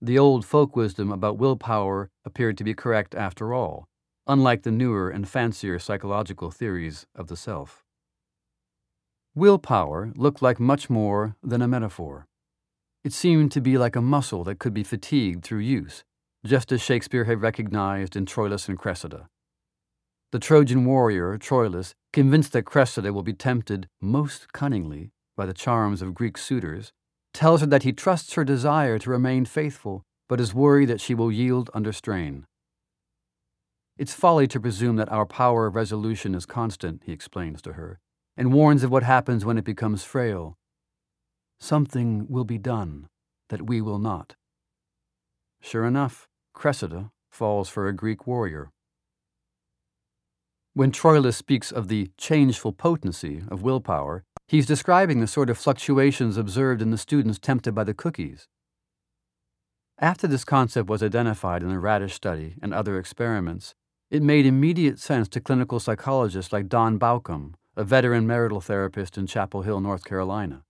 The 0.00 0.18
old 0.18 0.44
folk 0.44 0.76
wisdom 0.76 1.10
about 1.10 1.38
willpower 1.38 2.10
appeared 2.24 2.58
to 2.58 2.64
be 2.64 2.74
correct 2.74 3.14
after 3.14 3.54
all, 3.54 3.88
unlike 4.26 4.62
the 4.62 4.70
newer 4.70 5.08
and 5.08 5.28
fancier 5.28 5.78
psychological 5.78 6.50
theories 6.50 7.06
of 7.14 7.28
the 7.28 7.36
self. 7.36 7.84
Willpower 9.34 10.12
looked 10.16 10.42
like 10.42 10.58
much 10.58 10.88
more 10.88 11.36
than 11.42 11.62
a 11.62 11.68
metaphor. 11.68 12.26
It 13.04 13.12
seemed 13.12 13.52
to 13.52 13.60
be 13.60 13.78
like 13.78 13.94
a 13.94 14.00
muscle 14.00 14.42
that 14.44 14.58
could 14.58 14.74
be 14.74 14.82
fatigued 14.82 15.44
through 15.44 15.60
use, 15.60 16.04
just 16.44 16.72
as 16.72 16.80
Shakespeare 16.80 17.24
had 17.24 17.42
recognized 17.42 18.16
in 18.16 18.26
Troilus 18.26 18.68
and 18.68 18.78
Cressida. 18.78 19.28
The 20.32 20.38
Trojan 20.38 20.84
warrior, 20.84 21.38
Troilus, 21.38 21.92
convinced 22.12 22.52
that 22.52 22.64
Cressida 22.64 23.12
will 23.12 23.22
be 23.22 23.32
tempted 23.32 23.88
most 24.00 24.52
cunningly 24.52 25.10
by 25.36 25.46
the 25.46 25.54
charms 25.54 26.02
of 26.02 26.14
Greek 26.14 26.36
suitors, 26.36 26.92
tells 27.32 27.60
her 27.60 27.66
that 27.66 27.82
he 27.82 27.92
trusts 27.92 28.32
her 28.32 28.44
desire 28.44 28.98
to 28.98 29.10
remain 29.10 29.44
faithful, 29.44 30.02
but 30.28 30.40
is 30.40 30.54
worried 30.54 30.86
that 30.86 31.00
she 31.00 31.14
will 31.14 31.30
yield 31.30 31.70
under 31.74 31.92
strain. 31.92 32.46
It's 33.98 34.12
folly 34.12 34.46
to 34.48 34.60
presume 34.60 34.96
that 34.96 35.10
our 35.10 35.24
power 35.24 35.66
of 35.66 35.74
resolution 35.74 36.34
is 36.34 36.44
constant, 36.44 37.02
he 37.06 37.12
explains 37.12 37.62
to 37.62 37.74
her, 37.74 37.98
and 38.36 38.52
warns 38.52 38.82
of 38.82 38.90
what 38.90 39.02
happens 39.02 39.44
when 39.44 39.56
it 39.56 39.64
becomes 39.64 40.04
frail. 40.04 40.58
Something 41.58 42.26
will 42.28 42.44
be 42.44 42.58
done 42.58 43.08
that 43.48 43.66
we 43.66 43.80
will 43.80 43.98
not. 43.98 44.36
Sure 45.62 45.86
enough, 45.86 46.28
Cressida 46.52 47.10
falls 47.30 47.70
for 47.70 47.88
a 47.88 47.94
Greek 47.94 48.26
warrior. 48.26 48.70
When 50.74 50.92
Troilus 50.92 51.36
speaks 51.36 51.72
of 51.72 51.88
the 51.88 52.10
changeful 52.18 52.72
potency 52.72 53.44
of 53.48 53.62
willpower, 53.62 54.24
he's 54.46 54.66
describing 54.66 55.20
the 55.20 55.26
sort 55.26 55.48
of 55.48 55.56
fluctuations 55.56 56.36
observed 56.36 56.82
in 56.82 56.90
the 56.90 56.98
students 56.98 57.38
tempted 57.38 57.74
by 57.74 57.84
the 57.84 57.94
cookies. 57.94 58.46
After 59.98 60.26
this 60.26 60.44
concept 60.44 60.90
was 60.90 61.02
identified 61.02 61.62
in 61.62 61.70
the 61.70 61.78
radish 61.78 62.12
study 62.12 62.56
and 62.60 62.74
other 62.74 62.98
experiments, 62.98 63.74
it 64.10 64.22
made 64.22 64.46
immediate 64.46 64.98
sense 64.98 65.28
to 65.28 65.40
clinical 65.40 65.80
psychologists 65.80 66.52
like 66.52 66.68
Don 66.68 66.98
Baucom, 66.98 67.54
a 67.76 67.84
veteran 67.84 68.26
marital 68.26 68.60
therapist 68.60 69.18
in 69.18 69.26
Chapel 69.26 69.62
Hill, 69.62 69.80
North 69.80 70.04
Carolina. 70.04 70.62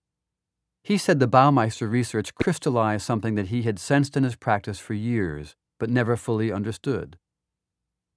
He 0.82 0.96
said 0.96 1.20
the 1.20 1.28
Baumeister 1.28 1.90
research 1.90 2.34
crystallized 2.34 3.04
something 3.04 3.34
that 3.34 3.48
he 3.48 3.62
had 3.62 3.78
sensed 3.78 4.16
in 4.16 4.24
his 4.24 4.36
practice 4.36 4.78
for 4.78 4.94
years, 4.94 5.54
but 5.78 5.90
never 5.90 6.16
fully 6.16 6.50
understood. 6.50 7.18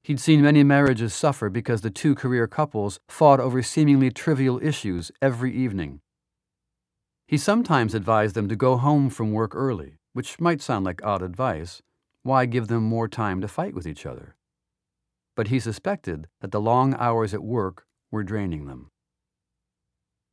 He'd 0.04 0.20
seen 0.20 0.42
many 0.42 0.64
marriages 0.64 1.14
suffer 1.14 1.50
because 1.50 1.82
the 1.82 1.90
two 1.90 2.16
career 2.16 2.48
couples 2.48 3.00
fought 3.10 3.40
over 3.40 3.62
seemingly 3.62 4.12
trivial 4.12 4.60
issues 4.64 5.12
every 5.22 5.54
evening. 5.54 6.00
He 7.28 7.38
sometimes 7.38 7.94
advised 7.94 8.36
them 8.36 8.48
to 8.48 8.56
go 8.56 8.78
home 8.78 9.10
from 9.10 9.34
work 9.34 9.54
early, 9.54 9.98
which 10.14 10.40
might 10.40 10.62
sound 10.62 10.86
like 10.86 11.04
odd 11.04 11.22
advice. 11.22 11.82
Why 12.24 12.46
give 12.46 12.68
them 12.70 12.84
more 12.84 13.08
time 13.08 13.42
to 13.42 13.48
fight 13.48 13.74
with 13.74 13.86
each 13.86 14.06
other? 14.06 14.36
But 15.40 15.48
he 15.48 15.62
suspected 15.62 16.28
that 16.42 16.52
the 16.52 16.60
long 16.60 16.96
hours 16.96 17.34
at 17.34 17.42
work 17.42 17.86
were 18.12 18.26
draining 18.26 18.66
them. 18.66 18.90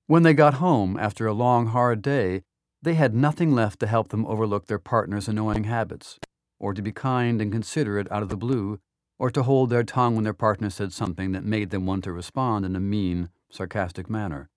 When 0.08 0.24
they 0.24 0.34
got 0.34 0.54
home 0.54 0.98
after 0.98 1.28
a 1.28 1.32
long, 1.32 1.68
hard 1.68 2.02
day, 2.02 2.42
they 2.82 2.94
had 2.94 3.14
nothing 3.14 3.52
left 3.52 3.78
to 3.78 3.86
help 3.86 4.08
them 4.08 4.26
overlook 4.26 4.66
their 4.66 4.80
partner's 4.80 5.28
annoying 5.28 5.62
habits, 5.62 6.18
or 6.58 6.74
to 6.74 6.82
be 6.82 6.90
kind 6.90 7.40
and 7.40 7.52
considerate 7.52 8.10
out 8.10 8.24
of 8.24 8.30
the 8.30 8.36
blue 8.36 8.80
or 9.16 9.30
to 9.30 9.44
hold 9.44 9.70
their 9.70 9.84
tongue 9.84 10.16
when 10.16 10.24
their 10.24 10.34
partner 10.34 10.70
said 10.70 10.92
something 10.92 11.30
that 11.30 11.44
made 11.44 11.70
them 11.70 11.86
want 11.86 12.02
to 12.02 12.12
respond 12.12 12.64
in 12.66 12.74
a 12.74 12.80
mean, 12.80 13.28
sarcastic 13.48 14.10
manner. 14.10 14.50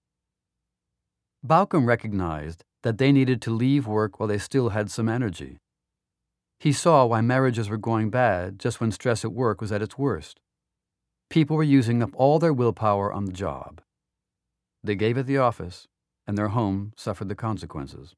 Baucom 1.46 1.86
recognized 1.86 2.64
that 2.82 2.98
they 2.98 3.12
needed 3.12 3.40
to 3.44 3.52
leave 3.52 3.86
work 3.86 4.20
while 4.20 4.30
they 4.30 4.40
still 4.40 4.70
had 4.70 4.90
some 4.90 5.10
energy. 5.10 5.60
He 6.60 6.74
saw 6.74 7.06
why 7.06 7.22
marriages 7.22 7.70
were 7.70 7.78
going 7.78 8.10
bad 8.10 8.60
just 8.60 8.82
when 8.82 8.92
stress 8.92 9.24
at 9.24 9.32
work 9.32 9.62
was 9.62 9.72
at 9.72 9.82
its 9.82 9.98
worst. 9.98 10.42
People 11.30 11.56
were 11.56 11.64
using 11.64 12.04
up 12.04 12.12
all 12.16 12.38
their 12.38 12.54
willpower 12.54 13.14
on 13.14 13.26
the 13.26 13.32
job. 13.32 13.82
They 14.84 14.96
gave 14.96 15.18
at 15.18 15.26
the 15.26 15.38
office, 15.38 15.88
and 16.28 16.38
their 16.38 16.50
home 16.50 16.92
suffered 16.98 17.30
the 17.30 17.36
consequences. 17.36 18.16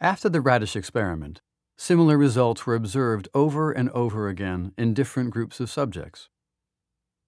After 0.00 0.28
the 0.28 0.40
Radish 0.40 0.76
experiment, 0.76 1.40
similar 1.76 2.16
results 2.16 2.64
were 2.64 2.74
observed 2.74 3.28
over 3.34 3.72
and 3.72 3.90
over 3.90 4.28
again 4.28 4.72
in 4.78 4.94
different 4.94 5.30
groups 5.30 5.58
of 5.58 5.70
subjects. 5.70 6.28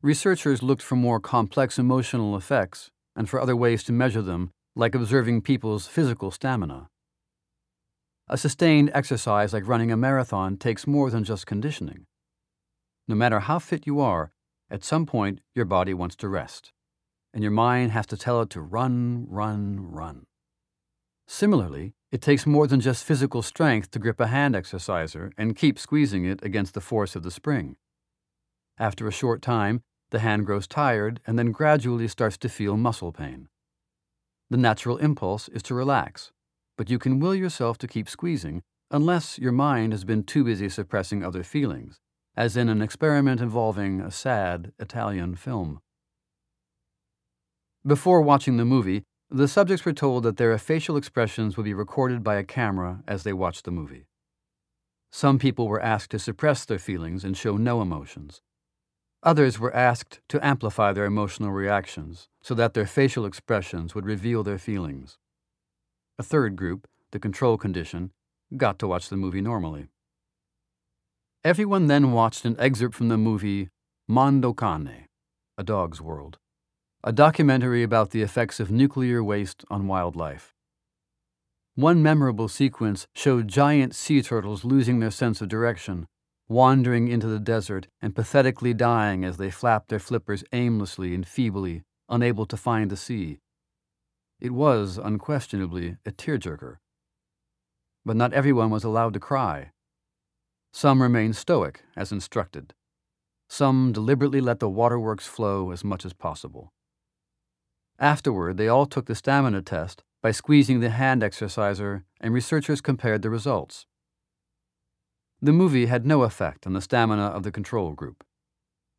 Researchers 0.02 0.62
looked 0.62 0.82
for 0.82 0.94
more 0.94 1.18
complex 1.18 1.78
emotional 1.78 2.36
effects 2.36 2.90
and 3.16 3.28
for 3.28 3.40
other 3.40 3.56
ways 3.56 3.82
to 3.84 3.92
measure 3.92 4.22
them, 4.22 4.52
like 4.76 4.94
observing 4.94 5.42
people's 5.42 5.88
physical 5.88 6.30
stamina. 6.30 6.88
A 8.28 8.36
sustained 8.36 8.90
exercise 8.92 9.52
like 9.52 9.68
running 9.68 9.92
a 9.92 9.96
marathon 9.96 10.56
takes 10.56 10.86
more 10.86 11.10
than 11.10 11.22
just 11.22 11.46
conditioning. 11.46 12.06
No 13.06 13.14
matter 13.14 13.38
how 13.38 13.60
fit 13.60 13.86
you 13.86 14.00
are, 14.00 14.32
at 14.68 14.82
some 14.82 15.06
point 15.06 15.40
your 15.54 15.64
body 15.64 15.94
wants 15.94 16.16
to 16.16 16.28
rest, 16.28 16.72
and 17.32 17.44
your 17.44 17.52
mind 17.52 17.92
has 17.92 18.04
to 18.06 18.16
tell 18.16 18.42
it 18.42 18.50
to 18.50 18.60
run, 18.60 19.26
run, 19.28 19.78
run. 19.78 20.26
Similarly, 21.28 21.94
it 22.10 22.20
takes 22.20 22.46
more 22.46 22.66
than 22.66 22.80
just 22.80 23.04
physical 23.04 23.42
strength 23.42 23.92
to 23.92 24.00
grip 24.00 24.18
a 24.18 24.26
hand 24.26 24.56
exerciser 24.56 25.30
and 25.38 25.56
keep 25.56 25.78
squeezing 25.78 26.24
it 26.24 26.42
against 26.44 26.74
the 26.74 26.80
force 26.80 27.14
of 27.14 27.22
the 27.22 27.30
spring. 27.30 27.76
After 28.76 29.06
a 29.06 29.12
short 29.12 29.40
time, 29.40 29.82
the 30.10 30.18
hand 30.18 30.46
grows 30.46 30.66
tired 30.66 31.20
and 31.26 31.38
then 31.38 31.52
gradually 31.52 32.08
starts 32.08 32.36
to 32.38 32.48
feel 32.48 32.76
muscle 32.76 33.12
pain. 33.12 33.48
The 34.50 34.56
natural 34.56 34.96
impulse 34.98 35.48
is 35.48 35.62
to 35.64 35.74
relax, 35.74 36.32
but 36.76 36.90
you 36.90 36.98
can 36.98 37.18
will 37.18 37.34
yourself 37.34 37.78
to 37.78 37.88
keep 37.88 38.08
squeezing 38.08 38.62
unless 38.90 39.38
your 39.38 39.52
mind 39.52 39.92
has 39.92 40.04
been 40.04 40.22
too 40.22 40.44
busy 40.44 40.68
suppressing 40.68 41.24
other 41.24 41.42
feelings, 41.42 41.98
as 42.36 42.56
in 42.56 42.68
an 42.68 42.82
experiment 42.82 43.40
involving 43.40 44.00
a 44.00 44.10
sad 44.10 44.72
Italian 44.78 45.34
film. 45.34 45.80
Before 47.84 48.20
watching 48.20 48.56
the 48.56 48.64
movie, 48.64 49.02
the 49.30 49.48
subjects 49.48 49.84
were 49.84 49.92
told 49.92 50.22
that 50.22 50.36
their 50.36 50.56
facial 50.58 50.96
expressions 50.96 51.56
would 51.56 51.64
be 51.64 51.74
recorded 51.74 52.22
by 52.22 52.36
a 52.36 52.44
camera 52.44 53.02
as 53.08 53.22
they 53.22 53.32
watched 53.32 53.64
the 53.64 53.70
movie. 53.70 54.06
Some 55.10 55.38
people 55.38 55.66
were 55.66 55.82
asked 55.82 56.10
to 56.10 56.18
suppress 56.18 56.64
their 56.64 56.78
feelings 56.78 57.24
and 57.24 57.36
show 57.36 57.56
no 57.56 57.80
emotions. 57.80 58.42
Others 59.22 59.58
were 59.58 59.74
asked 59.74 60.20
to 60.28 60.44
amplify 60.46 60.92
their 60.92 61.04
emotional 61.04 61.50
reactions 61.50 62.28
so 62.40 62.54
that 62.54 62.74
their 62.74 62.86
facial 62.86 63.24
expressions 63.24 63.94
would 63.94 64.06
reveal 64.06 64.44
their 64.44 64.58
feelings. 64.58 65.18
A 66.18 66.22
third 66.22 66.56
group, 66.56 66.88
the 67.10 67.18
control 67.18 67.58
condition, 67.58 68.10
got 68.56 68.78
to 68.78 68.88
watch 68.88 69.10
the 69.10 69.18
movie 69.18 69.42
normally. 69.42 69.88
Everyone 71.44 71.88
then 71.88 72.12
watched 72.12 72.46
an 72.46 72.56
excerpt 72.58 72.94
from 72.94 73.08
the 73.08 73.18
movie 73.18 73.68
Mondo 74.08 74.54
Cane, 74.54 75.08
A 75.58 75.62
Dog's 75.62 76.00
World, 76.00 76.38
a 77.04 77.12
documentary 77.12 77.82
about 77.82 78.10
the 78.10 78.22
effects 78.22 78.60
of 78.60 78.70
nuclear 78.70 79.22
waste 79.22 79.64
on 79.68 79.88
wildlife. 79.88 80.54
One 81.74 82.02
memorable 82.02 82.48
sequence 82.48 83.06
showed 83.14 83.48
giant 83.48 83.94
sea 83.94 84.22
turtles 84.22 84.64
losing 84.64 85.00
their 85.00 85.10
sense 85.10 85.42
of 85.42 85.48
direction, 85.48 86.06
wandering 86.48 87.08
into 87.08 87.26
the 87.26 87.38
desert 87.38 87.88
and 88.00 88.14
pathetically 88.14 88.72
dying 88.72 89.22
as 89.22 89.36
they 89.36 89.50
flapped 89.50 89.88
their 89.88 89.98
flippers 89.98 90.44
aimlessly 90.52 91.14
and 91.14 91.28
feebly, 91.28 91.82
unable 92.08 92.46
to 92.46 92.56
find 92.56 92.90
the 92.90 92.96
sea. 92.96 93.40
It 94.40 94.52
was, 94.52 94.98
unquestionably, 94.98 95.96
a 96.04 96.10
tearjerker. 96.12 96.76
But 98.04 98.16
not 98.16 98.32
everyone 98.32 98.70
was 98.70 98.84
allowed 98.84 99.14
to 99.14 99.20
cry. 99.20 99.72
Some 100.72 101.00
remained 101.00 101.36
stoic, 101.36 101.82
as 101.96 102.12
instructed. 102.12 102.74
Some 103.48 103.92
deliberately 103.92 104.40
let 104.40 104.60
the 104.60 104.68
waterworks 104.68 105.26
flow 105.26 105.70
as 105.70 105.84
much 105.84 106.04
as 106.04 106.12
possible. 106.12 106.72
Afterward, 107.98 108.56
they 108.56 108.68
all 108.68 108.86
took 108.86 109.06
the 109.06 109.14
stamina 109.14 109.62
test 109.62 110.02
by 110.22 110.32
squeezing 110.32 110.80
the 110.80 110.90
hand 110.90 111.22
exerciser, 111.22 112.04
and 112.20 112.34
researchers 112.34 112.80
compared 112.80 113.22
the 113.22 113.30
results. 113.30 113.86
The 115.40 115.52
movie 115.52 115.86
had 115.86 116.04
no 116.04 116.22
effect 116.22 116.66
on 116.66 116.72
the 116.72 116.80
stamina 116.80 117.26
of 117.26 117.42
the 117.42 117.52
control 117.52 117.92
group. 117.92 118.24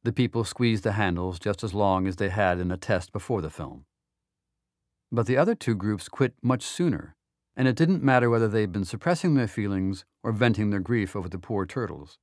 The 0.04 0.14
people 0.14 0.44
squeezed 0.44 0.84
the 0.84 0.94
handles 0.94 1.40
just 1.40 1.64
as 1.64 1.74
long 1.74 2.08
as 2.08 2.16
they 2.16 2.30
had 2.30 2.60
in 2.60 2.72
a 2.72 2.78
test 2.78 3.12
before 3.12 3.42
the 3.42 3.50
film. 3.50 3.87
But 5.12 5.26
the 5.26 5.38
other 5.38 5.56
two 5.56 5.76
groups 5.76 6.10
quit 6.10 6.34
much 6.42 6.64
sooner, 6.64 7.16
and 7.56 7.68
it 7.68 7.76
didn't 7.76 8.04
matter 8.04 8.30
whether 8.30 8.48
they'd 8.48 8.72
been 8.72 8.86
suppressing 8.86 9.36
their 9.36 9.48
feelings 9.48 10.06
or 10.24 10.32
venting 10.32 10.70
their 10.70 10.80
grief 10.80 11.16
over 11.16 11.30
the 11.30 11.40
poor 11.40 11.66
turtles. 11.66 12.18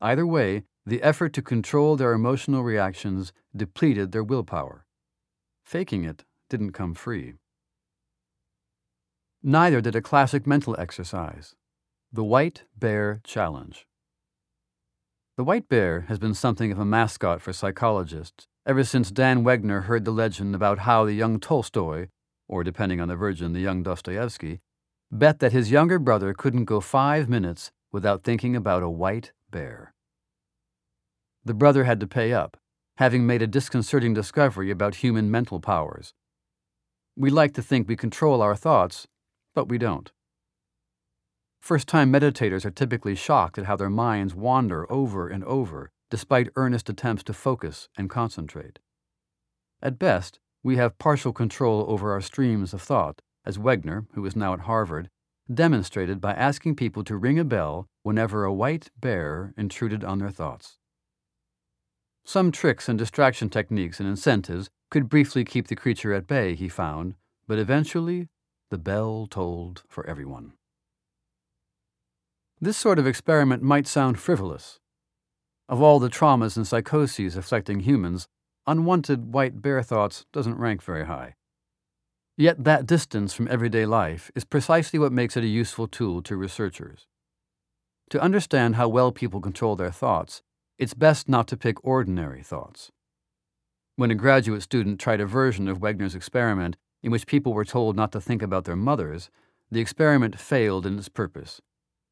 Either 0.00 0.26
way, 0.26 0.64
the 0.84 1.02
effort 1.02 1.32
to 1.34 1.42
control 1.42 1.96
their 1.96 2.12
emotional 2.12 2.62
reactions 2.62 3.32
depleted 3.54 4.12
their 4.12 4.22
willpower. 4.22 4.86
Faking 5.64 6.04
it 6.04 6.24
didn't 6.48 6.72
come 6.72 6.94
free. 6.94 7.34
Neither 9.42 9.80
did 9.80 9.94
a 9.94 10.02
classic 10.02 10.46
mental 10.46 10.74
exercise, 10.78 11.54
the 12.12 12.24
White 12.24 12.64
Bear 12.76 13.20
Challenge. 13.24 13.86
The 15.36 15.44
white 15.44 15.68
bear 15.68 16.02
has 16.08 16.18
been 16.18 16.34
something 16.34 16.72
of 16.72 16.80
a 16.80 16.84
mascot 16.84 17.40
for 17.40 17.52
psychologists 17.52 18.48
ever 18.68 18.84
since 18.84 19.10
Dan 19.10 19.44
Wegner 19.44 19.84
heard 19.84 20.04
the 20.04 20.10
legend 20.10 20.54
about 20.54 20.80
how 20.80 21.06
the 21.06 21.14
young 21.14 21.40
Tolstoy, 21.40 22.08
or 22.46 22.62
depending 22.62 23.00
on 23.00 23.08
the 23.08 23.16
virgin, 23.16 23.54
the 23.54 23.60
young 23.60 23.82
Dostoevsky, 23.82 24.60
bet 25.10 25.38
that 25.38 25.52
his 25.52 25.70
younger 25.70 25.98
brother 25.98 26.34
couldn't 26.34 26.66
go 26.66 26.78
five 26.78 27.30
minutes 27.30 27.70
without 27.90 28.22
thinking 28.22 28.54
about 28.54 28.82
a 28.82 28.90
white 28.90 29.32
bear. 29.50 29.94
The 31.46 31.54
brother 31.54 31.84
had 31.84 31.98
to 32.00 32.06
pay 32.06 32.34
up, 32.34 32.58
having 32.98 33.26
made 33.26 33.40
a 33.40 33.46
disconcerting 33.46 34.12
discovery 34.12 34.70
about 34.70 34.96
human 34.96 35.30
mental 35.30 35.60
powers. 35.60 36.12
We 37.16 37.30
like 37.30 37.54
to 37.54 37.62
think 37.62 37.88
we 37.88 37.96
control 37.96 38.42
our 38.42 38.54
thoughts, 38.54 39.06
but 39.54 39.68
we 39.70 39.78
don't. 39.78 40.12
First 41.62 41.88
time 41.88 42.12
meditators 42.12 42.66
are 42.66 42.70
typically 42.70 43.14
shocked 43.14 43.56
at 43.56 43.64
how 43.64 43.76
their 43.76 43.88
minds 43.88 44.34
wander 44.34 44.90
over 44.92 45.26
and 45.26 45.42
over 45.44 45.90
despite 46.10 46.50
earnest 46.56 46.88
attempts 46.88 47.22
to 47.24 47.32
focus 47.32 47.88
and 47.96 48.10
concentrate. 48.10 48.78
At 49.82 49.98
best, 49.98 50.40
we 50.62 50.76
have 50.76 50.98
partial 50.98 51.32
control 51.32 51.84
over 51.88 52.12
our 52.12 52.20
streams 52.20 52.74
of 52.74 52.82
thought, 52.82 53.22
as 53.44 53.58
Wegner, 53.58 54.06
who 54.14 54.24
is 54.26 54.36
now 54.36 54.52
at 54.52 54.60
Harvard, 54.60 55.08
demonstrated 55.52 56.20
by 56.20 56.32
asking 56.32 56.76
people 56.76 57.04
to 57.04 57.16
ring 57.16 57.38
a 57.38 57.44
bell 57.44 57.86
whenever 58.02 58.44
a 58.44 58.52
white 58.52 58.90
bear 58.98 59.54
intruded 59.56 60.04
on 60.04 60.18
their 60.18 60.30
thoughts. 60.30 60.78
Some 62.24 62.52
tricks 62.52 62.88
and 62.88 62.98
distraction 62.98 63.48
techniques 63.48 64.00
and 64.00 64.08
incentives 64.08 64.68
could 64.90 65.08
briefly 65.08 65.44
keep 65.44 65.68
the 65.68 65.76
creature 65.76 66.12
at 66.12 66.26
bay, 66.26 66.54
he 66.54 66.68
found, 66.68 67.14
but 67.46 67.58
eventually 67.58 68.28
the 68.70 68.78
bell 68.78 69.26
tolled 69.30 69.82
for 69.88 70.06
everyone. 70.06 70.52
This 72.60 72.76
sort 72.76 72.98
of 72.98 73.06
experiment 73.06 73.62
might 73.62 73.86
sound 73.86 74.18
frivolous, 74.18 74.78
of 75.68 75.82
all 75.82 75.98
the 75.98 76.08
traumas 76.08 76.56
and 76.56 76.66
psychoses 76.66 77.36
affecting 77.36 77.80
humans, 77.80 78.26
unwanted 78.66 79.32
white 79.32 79.60
bear 79.60 79.82
thoughts 79.82 80.24
doesn't 80.32 80.58
rank 80.58 80.82
very 80.82 81.06
high. 81.06 81.34
Yet 82.36 82.64
that 82.64 82.86
distance 82.86 83.34
from 83.34 83.48
everyday 83.48 83.84
life 83.84 84.30
is 84.34 84.44
precisely 84.44 84.98
what 84.98 85.12
makes 85.12 85.36
it 85.36 85.44
a 85.44 85.48
useful 85.48 85.88
tool 85.88 86.22
to 86.22 86.36
researchers. 86.36 87.06
To 88.10 88.20
understand 88.20 88.76
how 88.76 88.88
well 88.88 89.12
people 89.12 89.40
control 89.40 89.76
their 89.76 89.90
thoughts, 89.90 90.42
it's 90.78 90.94
best 90.94 91.28
not 91.28 91.48
to 91.48 91.56
pick 91.56 91.84
ordinary 91.84 92.42
thoughts. 92.42 92.90
When 93.96 94.10
a 94.10 94.14
graduate 94.14 94.62
student 94.62 95.00
tried 95.00 95.20
a 95.20 95.26
version 95.26 95.68
of 95.68 95.80
Wegner's 95.80 96.14
experiment 96.14 96.76
in 97.02 97.10
which 97.10 97.26
people 97.26 97.52
were 97.52 97.64
told 97.64 97.96
not 97.96 98.12
to 98.12 98.20
think 98.20 98.40
about 98.40 98.64
their 98.64 98.76
mothers, 98.76 99.28
the 99.70 99.80
experiment 99.80 100.38
failed 100.38 100.86
in 100.86 100.96
its 100.96 101.08
purpose 101.08 101.60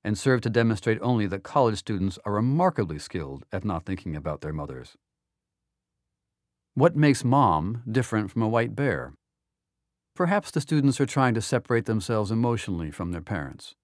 and 0.06 0.16
serve 0.16 0.40
to 0.40 0.48
demonstrate 0.48 1.00
only 1.02 1.26
that 1.26 1.42
college 1.42 1.78
students 1.78 2.16
are 2.24 2.34
remarkably 2.34 2.96
skilled 2.96 3.44
at 3.50 3.64
not 3.64 3.84
thinking 3.84 4.14
about 4.14 4.40
their 4.40 4.52
mothers. 4.52 4.96
What 6.74 6.94
makes 6.94 7.24
mom 7.24 7.82
different 7.90 8.30
from 8.30 8.42
a 8.42 8.48
white 8.48 8.76
bear? 8.76 9.14
Perhaps 10.14 10.52
the 10.52 10.60
students 10.60 11.00
are 11.00 11.06
trying 11.06 11.34
to 11.34 11.42
separate 11.42 11.86
themselves 11.86 12.30
emotionally 12.30 12.92
from 12.92 13.10
their 13.10 13.20
parents. 13.20 13.74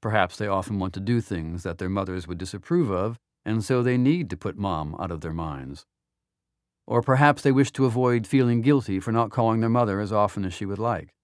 Perhaps 0.00 0.36
they 0.36 0.48
often 0.48 0.80
want 0.80 0.94
to 0.94 1.00
do 1.00 1.20
things 1.20 1.62
that 1.62 1.78
their 1.78 1.88
mothers 1.88 2.26
would 2.26 2.38
disapprove 2.38 2.90
of, 2.90 3.16
and 3.44 3.62
so 3.62 3.84
they 3.84 3.96
need 3.96 4.28
to 4.30 4.36
put 4.36 4.58
mom 4.58 4.96
out 4.98 5.12
of 5.12 5.20
their 5.20 5.32
minds. 5.32 5.84
Or 6.88 7.02
perhaps 7.02 7.42
they 7.42 7.52
wish 7.52 7.70
to 7.72 7.86
avoid 7.86 8.26
feeling 8.26 8.62
guilty 8.62 8.98
for 8.98 9.12
not 9.12 9.30
calling 9.30 9.60
their 9.60 9.70
mother 9.70 10.00
as 10.00 10.12
often 10.12 10.44
as 10.44 10.52
she 10.52 10.66
would 10.66 10.80
like. 10.80 11.14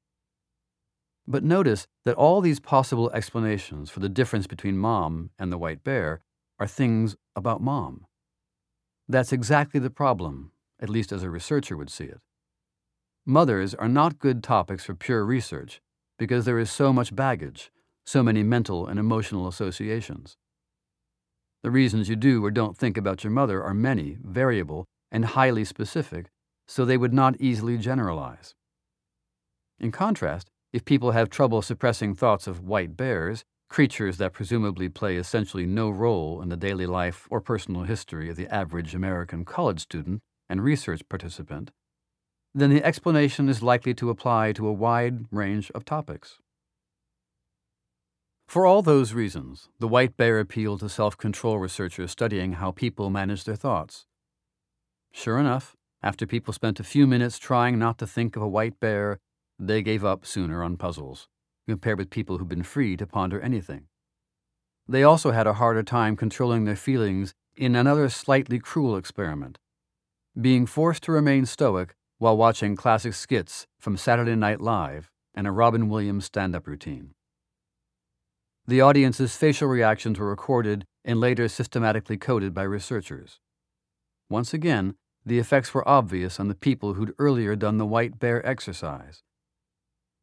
But 1.30 1.44
notice 1.44 1.86
that 2.06 2.16
all 2.16 2.40
these 2.40 2.58
possible 2.58 3.10
explanations 3.10 3.90
for 3.90 4.00
the 4.00 4.08
difference 4.08 4.46
between 4.46 4.78
mom 4.78 5.28
and 5.38 5.52
the 5.52 5.58
white 5.58 5.84
bear 5.84 6.22
are 6.58 6.66
things 6.66 7.16
about 7.36 7.60
mom. 7.60 8.06
That's 9.06 9.30
exactly 9.30 9.78
the 9.78 9.90
problem, 9.90 10.52
at 10.80 10.88
least 10.88 11.12
as 11.12 11.22
a 11.22 11.28
researcher 11.28 11.76
would 11.76 11.90
see 11.90 12.04
it. 12.04 12.20
Mothers 13.26 13.74
are 13.74 13.90
not 13.90 14.18
good 14.18 14.42
topics 14.42 14.86
for 14.86 14.94
pure 14.94 15.22
research 15.22 15.82
because 16.18 16.46
there 16.46 16.58
is 16.58 16.70
so 16.70 16.94
much 16.94 17.14
baggage, 17.14 17.70
so 18.06 18.22
many 18.22 18.42
mental 18.42 18.86
and 18.86 18.98
emotional 18.98 19.46
associations. 19.46 20.38
The 21.62 21.70
reasons 21.70 22.08
you 22.08 22.16
do 22.16 22.42
or 22.42 22.50
don't 22.50 22.78
think 22.78 22.96
about 22.96 23.22
your 23.22 23.32
mother 23.32 23.62
are 23.62 23.74
many, 23.74 24.16
variable, 24.24 24.86
and 25.12 25.26
highly 25.26 25.66
specific, 25.66 26.30
so 26.66 26.86
they 26.86 26.96
would 26.96 27.12
not 27.12 27.38
easily 27.38 27.76
generalize. 27.76 28.54
In 29.78 29.92
contrast, 29.92 30.50
if 30.72 30.84
people 30.84 31.12
have 31.12 31.30
trouble 31.30 31.62
suppressing 31.62 32.14
thoughts 32.14 32.46
of 32.46 32.60
white 32.60 32.96
bears, 32.96 33.44
creatures 33.68 34.16
that 34.18 34.32
presumably 34.32 34.88
play 34.88 35.16
essentially 35.16 35.66
no 35.66 35.90
role 35.90 36.40
in 36.42 36.48
the 36.48 36.56
daily 36.56 36.86
life 36.86 37.26
or 37.30 37.40
personal 37.40 37.82
history 37.82 38.30
of 38.30 38.36
the 38.36 38.52
average 38.52 38.94
American 38.94 39.44
college 39.44 39.80
student 39.80 40.20
and 40.48 40.62
research 40.62 41.02
participant, 41.08 41.70
then 42.54 42.70
the 42.70 42.84
explanation 42.84 43.48
is 43.48 43.62
likely 43.62 43.94
to 43.94 44.10
apply 44.10 44.52
to 44.52 44.66
a 44.66 44.72
wide 44.72 45.26
range 45.30 45.70
of 45.74 45.84
topics. 45.84 46.38
For 48.46 48.64
all 48.64 48.80
those 48.80 49.12
reasons, 49.12 49.68
the 49.78 49.88
white 49.88 50.16
bear 50.16 50.40
appealed 50.40 50.80
to 50.80 50.88
self 50.88 51.18
control 51.18 51.58
researchers 51.58 52.10
studying 52.10 52.54
how 52.54 52.70
people 52.70 53.10
manage 53.10 53.44
their 53.44 53.56
thoughts. 53.56 54.06
Sure 55.12 55.38
enough, 55.38 55.76
after 56.02 56.26
people 56.26 56.54
spent 56.54 56.80
a 56.80 56.84
few 56.84 57.06
minutes 57.06 57.38
trying 57.38 57.78
not 57.78 57.98
to 57.98 58.06
think 58.06 58.36
of 58.36 58.42
a 58.42 58.48
white 58.48 58.80
bear, 58.80 59.18
they 59.58 59.82
gave 59.82 60.04
up 60.04 60.24
sooner 60.24 60.62
on 60.62 60.76
puzzles, 60.76 61.28
compared 61.66 61.98
with 61.98 62.10
people 62.10 62.38
who'd 62.38 62.48
been 62.48 62.62
free 62.62 62.96
to 62.96 63.06
ponder 63.06 63.40
anything. 63.40 63.84
They 64.86 65.02
also 65.02 65.32
had 65.32 65.46
a 65.46 65.54
harder 65.54 65.82
time 65.82 66.16
controlling 66.16 66.64
their 66.64 66.76
feelings 66.76 67.34
in 67.56 67.74
another 67.74 68.08
slightly 68.08 68.58
cruel 68.58 68.96
experiment 68.96 69.58
being 70.40 70.66
forced 70.66 71.02
to 71.02 71.12
remain 71.12 71.44
stoic 71.44 71.94
while 72.18 72.36
watching 72.36 72.76
classic 72.76 73.14
skits 73.14 73.66
from 73.80 73.96
Saturday 73.96 74.36
Night 74.36 74.60
Live 74.60 75.10
and 75.34 75.46
a 75.46 75.52
Robin 75.52 75.88
Williams 75.88 76.26
stand 76.26 76.54
up 76.54 76.66
routine. 76.66 77.12
The 78.66 78.80
audience's 78.80 79.36
facial 79.36 79.66
reactions 79.68 80.18
were 80.18 80.28
recorded 80.28 80.84
and 81.04 81.18
later 81.18 81.48
systematically 81.48 82.18
coded 82.18 82.54
by 82.54 82.62
researchers. 82.62 83.40
Once 84.28 84.52
again, 84.52 84.94
the 85.24 85.38
effects 85.38 85.74
were 85.74 85.88
obvious 85.88 86.38
on 86.38 86.48
the 86.48 86.54
people 86.54 86.94
who'd 86.94 87.14
earlier 87.18 87.56
done 87.56 87.78
the 87.78 87.86
white 87.86 88.18
bear 88.18 88.44
exercise. 88.46 89.22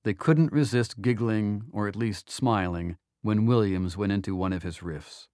They 0.05 0.13
couldn't 0.13 0.51
resist 0.51 1.01
giggling, 1.01 1.63
or 1.71 1.87
at 1.87 1.95
least 1.95 2.29
smiling, 2.29 2.97
when 3.23 3.47
Williams 3.47 3.97
went 3.97 4.11
into 4.11 4.35
one 4.35 4.53
of 4.53 4.61
his 4.61 4.77
riffs. 4.77 5.25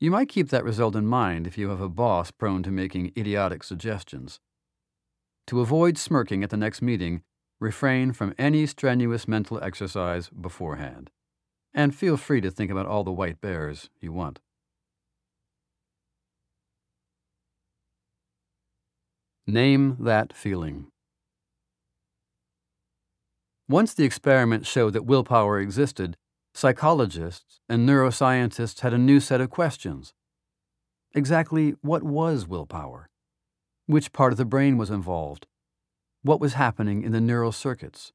You 0.00 0.10
might 0.10 0.28
keep 0.28 0.48
that 0.48 0.64
result 0.64 0.96
in 0.96 1.06
mind 1.06 1.46
if 1.46 1.56
you 1.56 1.68
have 1.68 1.80
a 1.80 1.88
boss 1.88 2.32
prone 2.32 2.64
to 2.64 2.72
making 2.72 3.12
idiotic 3.16 3.62
suggestions. 3.62 4.40
To 5.46 5.60
avoid 5.60 5.96
smirking 5.96 6.42
at 6.42 6.50
the 6.50 6.56
next 6.56 6.82
meeting, 6.82 7.22
refrain 7.60 8.12
from 8.12 8.34
any 8.38 8.66
strenuous 8.66 9.28
mental 9.28 9.62
exercise 9.62 10.28
beforehand. 10.28 11.12
And 11.72 11.94
feel 11.94 12.16
free 12.16 12.40
to 12.40 12.50
think 12.50 12.72
about 12.72 12.86
all 12.86 13.04
the 13.04 13.12
white 13.12 13.40
bears 13.40 13.88
you 14.00 14.12
want. 14.12 14.40
Name 19.46 19.96
that 20.00 20.32
feeling. 20.32 20.88
Once 23.68 23.94
the 23.94 24.04
experiments 24.04 24.68
showed 24.68 24.92
that 24.92 25.06
willpower 25.06 25.58
existed, 25.58 26.16
Psychologists 26.56 27.58
and 27.68 27.86
neuroscientists 27.86 28.80
had 28.80 28.94
a 28.94 28.98
new 28.98 29.18
set 29.18 29.40
of 29.40 29.50
questions. 29.50 30.14
Exactly 31.12 31.74
what 31.80 32.04
was 32.04 32.46
willpower? 32.46 33.08
Which 33.86 34.12
part 34.12 34.32
of 34.32 34.38
the 34.38 34.44
brain 34.44 34.78
was 34.78 34.88
involved? 34.88 35.48
What 36.22 36.40
was 36.40 36.54
happening 36.54 37.02
in 37.02 37.10
the 37.10 37.20
neural 37.20 37.50
circuits? 37.50 38.12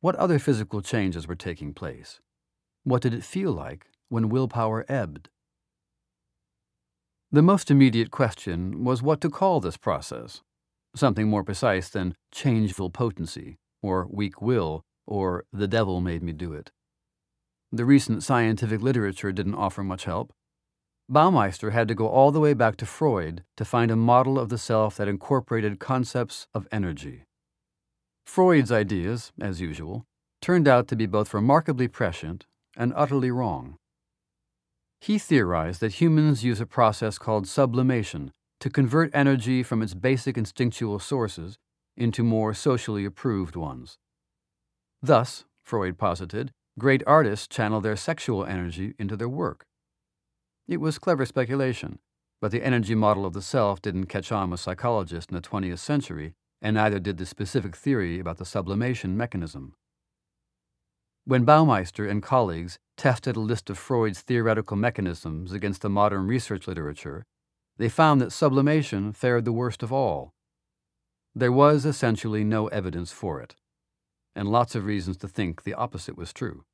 What 0.00 0.16
other 0.16 0.38
physical 0.38 0.80
changes 0.80 1.28
were 1.28 1.34
taking 1.34 1.74
place? 1.74 2.20
What 2.84 3.02
did 3.02 3.12
it 3.12 3.22
feel 3.22 3.52
like 3.52 3.88
when 4.08 4.30
willpower 4.30 4.86
ebbed? 4.88 5.28
The 7.30 7.42
most 7.42 7.70
immediate 7.70 8.10
question 8.10 8.82
was 8.82 9.02
what 9.02 9.20
to 9.20 9.28
call 9.28 9.60
this 9.60 9.76
process, 9.76 10.40
something 10.96 11.28
more 11.28 11.44
precise 11.44 11.90
than 11.90 12.14
changeful 12.32 12.88
potency, 12.88 13.58
or 13.82 14.06
weak 14.10 14.40
will, 14.40 14.84
or 15.06 15.44
the 15.52 15.68
devil 15.68 16.00
made 16.00 16.22
me 16.22 16.32
do 16.32 16.52
it. 16.52 16.70
The 17.70 17.84
recent 17.84 18.22
scientific 18.22 18.80
literature 18.80 19.32
didn't 19.32 19.54
offer 19.54 19.82
much 19.82 20.04
help. 20.04 20.32
Baumeister 21.10 21.72
had 21.72 21.88
to 21.88 21.94
go 21.94 22.08
all 22.08 22.30
the 22.30 22.40
way 22.40 22.52
back 22.54 22.76
to 22.78 22.86
Freud 22.86 23.44
to 23.56 23.64
find 23.64 23.90
a 23.90 23.96
model 23.96 24.38
of 24.38 24.48
the 24.48 24.58
self 24.58 24.96
that 24.96 25.08
incorporated 25.08 25.78
concepts 25.78 26.46
of 26.54 26.68
energy. 26.70 27.24
Freud's 28.26 28.70
ideas, 28.70 29.32
as 29.40 29.60
usual, 29.60 30.04
turned 30.42 30.68
out 30.68 30.86
to 30.88 30.96
be 30.96 31.06
both 31.06 31.32
remarkably 31.32 31.88
prescient 31.88 32.46
and 32.76 32.92
utterly 32.94 33.30
wrong. 33.30 33.76
He 35.00 35.18
theorized 35.18 35.80
that 35.80 35.94
humans 35.94 36.44
use 36.44 36.60
a 36.60 36.66
process 36.66 37.18
called 37.18 37.46
sublimation 37.46 38.32
to 38.60 38.70
convert 38.70 39.14
energy 39.14 39.62
from 39.62 39.82
its 39.82 39.94
basic 39.94 40.36
instinctual 40.36 40.98
sources 40.98 41.58
into 41.98 42.22
more 42.22 42.54
socially 42.54 43.04
approved 43.04 43.56
ones. 43.56 43.98
Thus, 45.02 45.44
Freud 45.62 45.98
posited, 45.98 46.52
Great 46.78 47.02
artists 47.08 47.48
channel 47.48 47.80
their 47.80 47.96
sexual 47.96 48.46
energy 48.46 48.94
into 49.00 49.16
their 49.16 49.28
work. 49.28 49.66
It 50.68 50.80
was 50.80 51.00
clever 51.00 51.26
speculation, 51.26 51.98
but 52.40 52.52
the 52.52 52.62
energy 52.62 52.94
model 52.94 53.26
of 53.26 53.32
the 53.32 53.42
self 53.42 53.82
didn't 53.82 54.06
catch 54.06 54.30
on 54.30 54.50
with 54.50 54.60
psychologists 54.60 55.28
in 55.28 55.34
the 55.34 55.42
20th 55.42 55.80
century, 55.80 56.34
and 56.62 56.74
neither 56.74 57.00
did 57.00 57.18
the 57.18 57.26
specific 57.26 57.74
theory 57.74 58.20
about 58.20 58.36
the 58.36 58.44
sublimation 58.44 59.16
mechanism. 59.16 59.74
When 61.24 61.44
Baumeister 61.44 62.08
and 62.08 62.22
colleagues 62.22 62.78
tested 62.96 63.34
a 63.34 63.40
list 63.40 63.70
of 63.70 63.78
Freud's 63.78 64.20
theoretical 64.20 64.76
mechanisms 64.76 65.52
against 65.52 65.82
the 65.82 65.90
modern 65.90 66.28
research 66.28 66.68
literature, 66.68 67.24
they 67.76 67.88
found 67.88 68.20
that 68.20 68.32
sublimation 68.32 69.12
fared 69.12 69.44
the 69.44 69.52
worst 69.52 69.82
of 69.82 69.92
all. 69.92 70.32
There 71.38 71.52
was 71.52 71.86
essentially 71.86 72.42
no 72.42 72.66
evidence 72.66 73.12
for 73.12 73.40
it, 73.40 73.54
and 74.34 74.48
lots 74.48 74.74
of 74.74 74.86
reasons 74.86 75.16
to 75.18 75.28
think 75.28 75.62
the 75.62 75.72
opposite 75.72 76.16
was 76.16 76.32
true. 76.32 76.64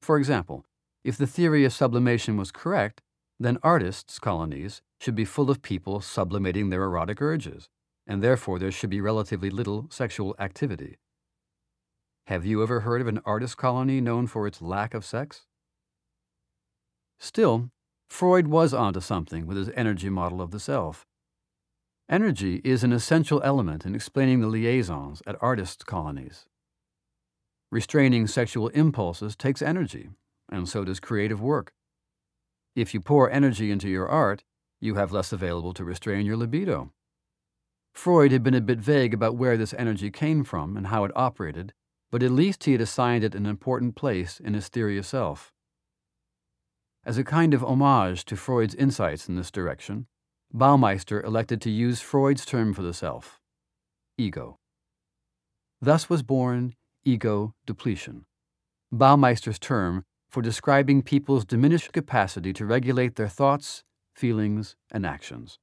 For 0.00 0.16
example, 0.16 0.64
if 1.02 1.16
the 1.16 1.26
theory 1.26 1.64
of 1.64 1.72
sublimation 1.72 2.36
was 2.36 2.52
correct, 2.52 3.02
then 3.40 3.58
artists' 3.64 4.20
colonies 4.20 4.80
should 5.00 5.16
be 5.16 5.24
full 5.24 5.50
of 5.50 5.60
people 5.60 6.00
sublimating 6.00 6.70
their 6.70 6.84
erotic 6.84 7.20
urges, 7.20 7.68
and 8.06 8.22
therefore 8.22 8.60
there 8.60 8.70
should 8.70 8.90
be 8.90 9.00
relatively 9.00 9.50
little 9.50 9.88
sexual 9.90 10.36
activity. 10.38 10.98
Have 12.28 12.46
you 12.46 12.62
ever 12.62 12.82
heard 12.82 13.00
of 13.00 13.08
an 13.08 13.22
artist 13.24 13.56
colony 13.56 14.00
known 14.00 14.28
for 14.28 14.46
its 14.46 14.62
lack 14.62 14.94
of 14.94 15.04
sex? 15.04 15.46
Still, 17.18 17.70
Freud 18.08 18.46
was 18.46 18.72
onto 18.72 19.00
something 19.00 19.46
with 19.46 19.56
his 19.56 19.70
energy 19.70 20.10
model 20.10 20.40
of 20.40 20.52
the 20.52 20.60
self. 20.60 21.04
Energy 22.08 22.60
is 22.64 22.84
an 22.84 22.92
essential 22.92 23.40
element 23.42 23.86
in 23.86 23.94
explaining 23.94 24.40
the 24.40 24.46
liaisons 24.46 25.22
at 25.26 25.36
artist 25.40 25.86
colonies. 25.86 26.44
Restraining 27.70 28.26
sexual 28.26 28.68
impulses 28.68 29.34
takes 29.34 29.62
energy, 29.62 30.10
and 30.50 30.68
so 30.68 30.84
does 30.84 31.00
creative 31.00 31.40
work. 31.40 31.72
If 32.76 32.92
you 32.92 33.00
pour 33.00 33.30
energy 33.30 33.70
into 33.70 33.88
your 33.88 34.06
art, 34.06 34.44
you 34.80 34.96
have 34.96 35.12
less 35.12 35.32
available 35.32 35.72
to 35.72 35.84
restrain 35.84 36.26
your 36.26 36.36
libido. 36.36 36.92
Freud 37.94 38.32
had 38.32 38.42
been 38.42 38.54
a 38.54 38.60
bit 38.60 38.80
vague 38.80 39.14
about 39.14 39.36
where 39.36 39.56
this 39.56 39.74
energy 39.78 40.10
came 40.10 40.44
from 40.44 40.76
and 40.76 40.88
how 40.88 41.04
it 41.04 41.12
operated, 41.16 41.72
but 42.10 42.22
at 42.22 42.32
least 42.32 42.64
he 42.64 42.72
had 42.72 42.82
assigned 42.82 43.24
it 43.24 43.34
an 43.34 43.46
important 43.46 43.96
place 43.96 44.40
in 44.40 44.52
his 44.52 44.68
theory 44.68 44.98
of 44.98 45.06
self. 45.06 45.52
As 47.02 47.16
a 47.16 47.24
kind 47.24 47.54
of 47.54 47.64
homage 47.64 48.26
to 48.26 48.36
Freud's 48.36 48.74
insights 48.74 49.26
in 49.26 49.36
this 49.36 49.50
direction, 49.50 50.06
Baumeister 50.52 51.22
elected 51.24 51.60
to 51.62 51.70
use 51.70 52.00
Freud's 52.00 52.44
term 52.44 52.74
for 52.74 52.82
the 52.82 52.94
self 52.94 53.40
ego. 54.18 54.58
Thus 55.80 56.08
was 56.08 56.22
born 56.22 56.74
ego 57.04 57.54
depletion, 57.66 58.24
Baumeister's 58.92 59.58
term 59.58 60.04
for 60.30 60.42
describing 60.42 61.02
people's 61.02 61.44
diminished 61.44 61.92
capacity 61.92 62.52
to 62.52 62.66
regulate 62.66 63.16
their 63.16 63.28
thoughts, 63.28 63.84
feelings, 64.14 64.76
and 64.90 65.04
actions. 65.04 65.58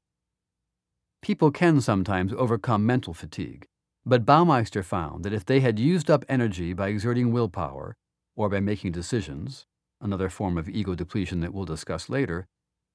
People 1.22 1.52
can 1.52 1.82
sometimes 1.82 2.34
overcome 2.34 2.86
mental 2.86 3.13
fatigue, 3.13 3.67
but 4.06 4.26
Baumeister 4.26 4.84
found 4.84 5.24
that 5.24 5.34
if 5.34 5.46
they 5.46 5.60
had 5.60 5.80
used 5.80 6.10
up 6.10 6.26
energy 6.28 6.74
by 6.74 6.89
exerting 6.89 7.32
willpower 7.32 7.96
or 8.36 8.50
by 8.50 8.60
making 8.60 8.91
decisions, 8.91 9.65
another 10.02 10.30
form 10.30 10.58
of 10.58 10.67
ego 10.67 10.96
depletion 10.96 11.39
that 11.41 11.54
we'll 11.54 11.65
discuss 11.65 12.10
later, 12.10 12.48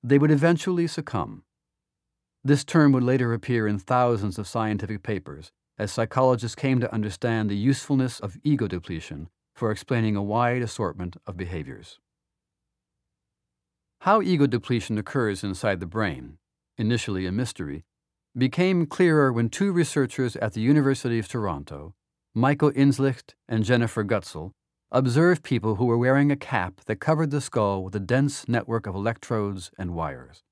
they 0.02 0.18
would 0.18 0.30
eventually 0.30 0.86
succumb. 0.86 1.44
This 2.46 2.62
term 2.62 2.92
would 2.92 3.02
later 3.02 3.32
appear 3.32 3.66
in 3.66 3.80
thousands 3.80 4.38
of 4.38 4.46
scientific 4.46 5.02
papers 5.02 5.50
as 5.78 5.90
psychologists 5.90 6.54
came 6.54 6.78
to 6.78 6.94
understand 6.94 7.50
the 7.50 7.56
usefulness 7.56 8.20
of 8.20 8.36
ego 8.44 8.68
depletion 8.68 9.30
for 9.56 9.72
explaining 9.72 10.14
a 10.14 10.22
wide 10.22 10.62
assortment 10.62 11.16
of 11.26 11.36
behaviors. 11.36 11.98
How 14.02 14.22
ego 14.22 14.46
depletion 14.46 14.96
occurs 14.96 15.42
inside 15.42 15.80
the 15.80 15.86
brain, 15.86 16.38
initially 16.78 17.26
a 17.26 17.32
mystery, 17.32 17.82
became 18.38 18.86
clearer 18.86 19.32
when 19.32 19.48
two 19.48 19.72
researchers 19.72 20.36
at 20.36 20.52
the 20.52 20.60
University 20.60 21.18
of 21.18 21.26
Toronto, 21.26 21.96
Michael 22.32 22.70
Inzlicht 22.70 23.34
and 23.48 23.64
Jennifer 23.64 24.04
Gutsell, 24.04 24.52
observed 24.92 25.42
people 25.42 25.74
who 25.74 25.86
were 25.86 25.98
wearing 25.98 26.30
a 26.30 26.36
cap 26.36 26.80
that 26.86 27.00
covered 27.00 27.32
the 27.32 27.40
skull 27.40 27.82
with 27.82 27.96
a 27.96 28.06
dense 28.14 28.46
network 28.46 28.86
of 28.86 28.94
electrodes 28.94 29.72
and 29.76 29.96
wires. 29.96 30.44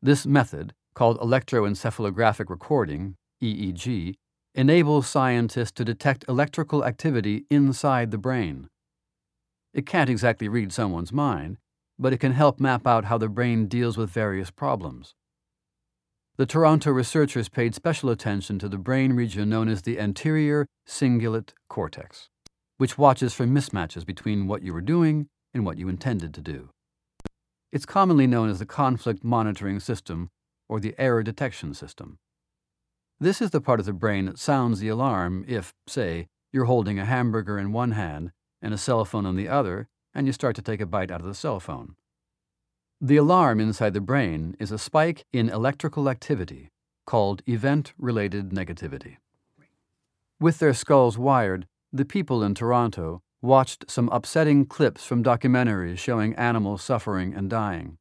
This 0.00 0.24
method, 0.24 0.72
called 0.94 1.18
electroencephalographic 1.18 2.48
recording, 2.48 3.16
EEG, 3.42 4.14
enables 4.54 5.08
scientists 5.08 5.72
to 5.72 5.84
detect 5.84 6.24
electrical 6.28 6.84
activity 6.84 7.44
inside 7.50 8.10
the 8.10 8.18
brain. 8.18 8.68
It 9.72 9.86
can't 9.86 10.08
exactly 10.08 10.48
read 10.48 10.72
someone's 10.72 11.12
mind, 11.12 11.58
but 11.98 12.12
it 12.12 12.18
can 12.18 12.32
help 12.32 12.60
map 12.60 12.86
out 12.86 13.06
how 13.06 13.18
the 13.18 13.28
brain 13.28 13.66
deals 13.66 13.96
with 13.96 14.10
various 14.10 14.50
problems. 14.50 15.14
The 16.36 16.46
Toronto 16.46 16.90
researchers 16.90 17.48
paid 17.48 17.74
special 17.74 18.10
attention 18.10 18.58
to 18.60 18.68
the 18.68 18.78
brain 18.78 19.12
region 19.12 19.48
known 19.48 19.68
as 19.68 19.82
the 19.82 20.00
anterior 20.00 20.66
cingulate 20.86 21.50
cortex, 21.68 22.28
which 22.76 22.98
watches 22.98 23.34
for 23.34 23.46
mismatches 23.46 24.04
between 24.04 24.46
what 24.46 24.62
you 24.62 24.72
were 24.72 24.80
doing 24.80 25.28
and 25.52 25.64
what 25.64 25.78
you 25.78 25.88
intended 25.88 26.34
to 26.34 26.40
do. 26.40 26.70
It's 27.72 27.86
commonly 27.86 28.26
known 28.26 28.48
as 28.50 28.58
the 28.60 28.66
conflict 28.66 29.24
monitoring 29.24 29.80
system 29.80 30.30
or 30.68 30.80
the 30.80 30.94
error 30.98 31.22
detection 31.22 31.74
system. 31.74 32.18
This 33.20 33.40
is 33.40 33.50
the 33.50 33.60
part 33.60 33.80
of 33.80 33.86
the 33.86 33.92
brain 33.92 34.26
that 34.26 34.38
sounds 34.38 34.80
the 34.80 34.88
alarm 34.88 35.44
if, 35.46 35.72
say, 35.86 36.28
you're 36.52 36.64
holding 36.64 36.98
a 36.98 37.04
hamburger 37.04 37.58
in 37.58 37.72
one 37.72 37.92
hand 37.92 38.32
and 38.60 38.74
a 38.74 38.78
cell 38.78 39.04
phone 39.04 39.26
in 39.26 39.36
the 39.36 39.48
other, 39.48 39.88
and 40.14 40.26
you 40.26 40.32
start 40.32 40.56
to 40.56 40.62
take 40.62 40.80
a 40.80 40.86
bite 40.86 41.10
out 41.10 41.20
of 41.20 41.26
the 41.26 41.34
cell 41.34 41.60
phone. 41.60 41.96
The 43.00 43.16
alarm 43.16 43.60
inside 43.60 43.92
the 43.92 44.00
brain 44.00 44.56
is 44.58 44.70
a 44.70 44.78
spike 44.78 45.24
in 45.32 45.48
electrical 45.48 46.08
activity 46.08 46.70
called 47.06 47.42
event 47.46 47.92
related 47.98 48.50
negativity. 48.50 49.16
With 50.40 50.58
their 50.58 50.74
skulls 50.74 51.18
wired, 51.18 51.66
the 51.92 52.04
people 52.04 52.42
in 52.42 52.54
Toronto 52.54 53.22
watched 53.42 53.90
some 53.90 54.08
upsetting 54.08 54.64
clips 54.64 55.04
from 55.04 55.22
documentaries 55.22 55.98
showing 55.98 56.34
animals 56.34 56.82
suffering 56.82 57.34
and 57.34 57.50
dying. 57.50 57.98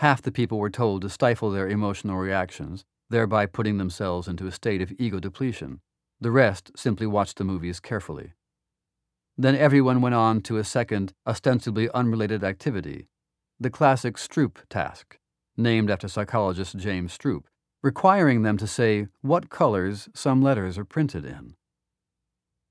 Half 0.00 0.22
the 0.22 0.32
people 0.32 0.58
were 0.58 0.70
told 0.70 1.02
to 1.02 1.10
stifle 1.10 1.50
their 1.50 1.68
emotional 1.68 2.16
reactions, 2.16 2.86
thereby 3.10 3.44
putting 3.44 3.76
themselves 3.76 4.28
into 4.28 4.46
a 4.46 4.50
state 4.50 4.80
of 4.80 4.94
ego 4.98 5.20
depletion. 5.20 5.82
The 6.18 6.30
rest 6.30 6.72
simply 6.74 7.06
watched 7.06 7.36
the 7.36 7.44
movies 7.44 7.80
carefully. 7.80 8.32
Then 9.36 9.54
everyone 9.54 10.00
went 10.00 10.14
on 10.14 10.40
to 10.42 10.56
a 10.56 10.64
second, 10.64 11.12
ostensibly 11.26 11.90
unrelated 11.90 12.42
activity 12.42 13.08
the 13.60 13.68
classic 13.68 14.16
Stroop 14.16 14.56
task, 14.70 15.18
named 15.54 15.90
after 15.90 16.08
psychologist 16.08 16.78
James 16.78 17.12
Stroop, 17.12 17.44
requiring 17.82 18.40
them 18.40 18.56
to 18.56 18.66
say 18.66 19.08
what 19.20 19.50
colors 19.50 20.08
some 20.14 20.40
letters 20.40 20.78
are 20.78 20.86
printed 20.86 21.26
in. 21.26 21.56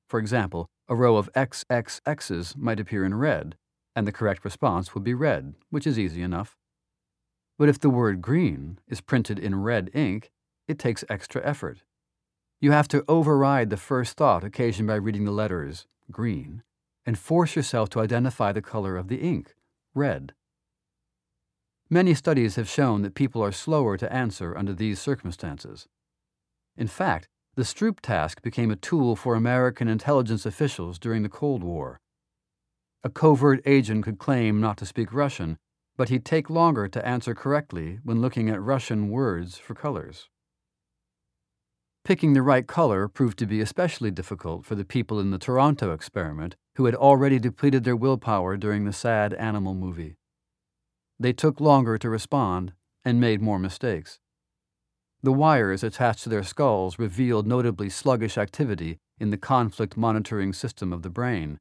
For 0.07 0.19
example, 0.19 0.67
a 0.87 0.95
row 0.95 1.15
of 1.15 1.31
XXX's 1.33 2.57
might 2.57 2.79
appear 2.79 3.05
in 3.05 3.13
red, 3.13 3.55
and 3.95 4.07
the 4.07 4.11
correct 4.11 4.43
response 4.43 4.95
would 4.95 5.03
be 5.03 5.13
red, 5.13 5.53
which 5.69 5.85
is 5.85 5.99
easy 5.99 6.23
enough. 6.23 6.57
But 7.59 7.67
if 7.67 7.77
the 7.77 7.89
word 7.89 8.21
green 8.21 8.79
is 8.87 9.01
printed 9.01 9.37
in 9.37 9.61
red 9.61 9.91
ink, 9.93 10.31
it 10.69 10.79
takes 10.79 11.03
extra 11.09 11.45
effort. 11.45 11.83
You 12.61 12.71
have 12.71 12.87
to 12.87 13.03
override 13.09 13.69
the 13.69 13.75
first 13.77 14.15
thought 14.15 14.45
occasioned 14.45 14.87
by 14.87 14.95
reading 14.95 15.25
the 15.25 15.31
letters, 15.31 15.85
green, 16.09 16.63
and 17.05 17.19
force 17.19 17.57
yourself 17.57 17.89
to 17.89 17.99
identify 17.99 18.53
the 18.53 18.61
color 18.61 18.95
of 18.95 19.09
the 19.09 19.17
ink, 19.17 19.55
red. 19.93 20.33
Many 21.89 22.13
studies 22.13 22.55
have 22.55 22.69
shown 22.69 23.01
that 23.01 23.13
people 23.13 23.43
are 23.43 23.51
slower 23.51 23.97
to 23.97 24.13
answer 24.13 24.57
under 24.57 24.73
these 24.73 25.01
circumstances. 25.01 25.89
In 26.77 26.87
fact, 26.87 27.27
the 27.55 27.63
Stroop 27.63 27.99
task 27.99 28.41
became 28.41 28.71
a 28.71 28.77
tool 28.77 29.17
for 29.17 29.35
American 29.35 29.89
intelligence 29.89 30.45
officials 30.45 30.97
during 30.97 31.23
the 31.23 31.29
Cold 31.29 31.63
War. 31.63 31.99
A 33.03 33.09
covert 33.09 33.61
agent 33.65 34.05
could 34.05 34.17
claim 34.17 34.61
not 34.61 34.77
to 34.77 34.85
speak 34.85 35.11
Russian, 35.11 35.57
but 35.99 36.07
he'd 36.07 36.23
take 36.23 36.49
longer 36.49 36.87
to 36.87 37.05
answer 37.05 37.35
correctly 37.35 37.99
when 38.05 38.21
looking 38.21 38.49
at 38.49 38.61
Russian 38.61 39.09
words 39.09 39.57
for 39.57 39.75
colors. 39.75 40.29
Picking 42.05 42.31
the 42.31 42.41
right 42.41 42.65
color 42.65 43.09
proved 43.09 43.37
to 43.39 43.45
be 43.45 43.59
especially 43.59 44.09
difficult 44.09 44.65
for 44.65 44.75
the 44.75 44.85
people 44.85 45.19
in 45.19 45.31
the 45.31 45.37
Toronto 45.37 45.91
experiment 45.91 46.55
who 46.77 46.85
had 46.85 46.95
already 46.95 47.37
depleted 47.37 47.83
their 47.83 47.97
willpower 47.97 48.55
during 48.55 48.85
the 48.85 48.93
sad 48.93 49.33
animal 49.33 49.73
movie. 49.73 50.15
They 51.19 51.33
took 51.33 51.59
longer 51.59 51.97
to 51.97 52.09
respond 52.09 52.71
and 53.03 53.19
made 53.19 53.41
more 53.41 53.59
mistakes. 53.59 54.21
The 55.21 55.33
wires 55.33 55.83
attached 55.83 56.23
to 56.23 56.29
their 56.29 56.43
skulls 56.43 56.97
revealed 56.97 57.45
notably 57.45 57.89
sluggish 57.89 58.37
activity 58.37 58.99
in 59.19 59.31
the 59.31 59.37
conflict 59.37 59.97
monitoring 59.97 60.53
system 60.53 60.93
of 60.93 61.01
the 61.01 61.09
brain. 61.09 61.59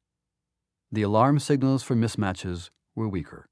The 0.92 1.02
alarm 1.02 1.40
signals 1.40 1.82
for 1.82 1.96
mismatches 1.96 2.70
were 2.94 3.08
weaker. 3.08 3.48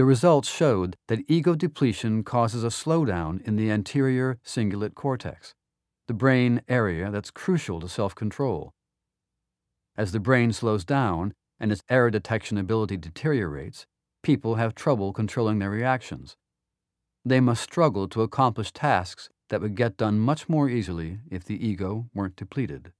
The 0.00 0.06
results 0.06 0.48
showed 0.48 0.96
that 1.08 1.22
ego 1.28 1.54
depletion 1.54 2.24
causes 2.24 2.64
a 2.64 2.68
slowdown 2.68 3.46
in 3.46 3.56
the 3.56 3.70
anterior 3.70 4.38
cingulate 4.42 4.94
cortex, 4.94 5.54
the 6.08 6.14
brain 6.14 6.62
area 6.68 7.10
that's 7.10 7.30
crucial 7.30 7.80
to 7.80 7.86
self 7.86 8.14
control. 8.14 8.72
As 9.98 10.12
the 10.12 10.18
brain 10.18 10.54
slows 10.54 10.86
down 10.86 11.34
and 11.58 11.70
its 11.70 11.82
error 11.90 12.10
detection 12.10 12.56
ability 12.56 12.96
deteriorates, 12.96 13.84
people 14.22 14.54
have 14.54 14.74
trouble 14.74 15.12
controlling 15.12 15.58
their 15.58 15.68
reactions. 15.68 16.34
They 17.22 17.40
must 17.40 17.62
struggle 17.62 18.08
to 18.08 18.22
accomplish 18.22 18.72
tasks 18.72 19.28
that 19.50 19.60
would 19.60 19.74
get 19.74 19.98
done 19.98 20.18
much 20.18 20.48
more 20.48 20.70
easily 20.70 21.18
if 21.30 21.44
the 21.44 21.62
ego 21.62 22.08
weren't 22.14 22.36
depleted. 22.36 22.92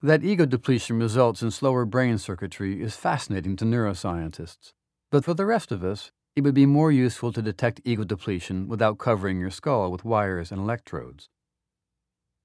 That 0.00 0.22
ego 0.22 0.46
depletion 0.46 1.00
results 1.00 1.42
in 1.42 1.50
slower 1.50 1.84
brain 1.86 2.18
circuitry 2.18 2.80
is 2.80 2.94
fascinating 2.94 3.56
to 3.56 3.64
neuroscientists. 3.64 4.72
But 5.12 5.24
for 5.24 5.34
the 5.34 5.46
rest 5.46 5.70
of 5.70 5.84
us, 5.84 6.10
it 6.34 6.40
would 6.42 6.54
be 6.54 6.66
more 6.66 6.90
useful 6.90 7.32
to 7.34 7.40
detect 7.40 7.80
ego 7.84 8.02
depletion 8.02 8.66
without 8.66 8.98
covering 8.98 9.38
your 9.38 9.50
skull 9.50 9.92
with 9.92 10.04
wires 10.04 10.50
and 10.50 10.60
electrodes. 10.60 11.28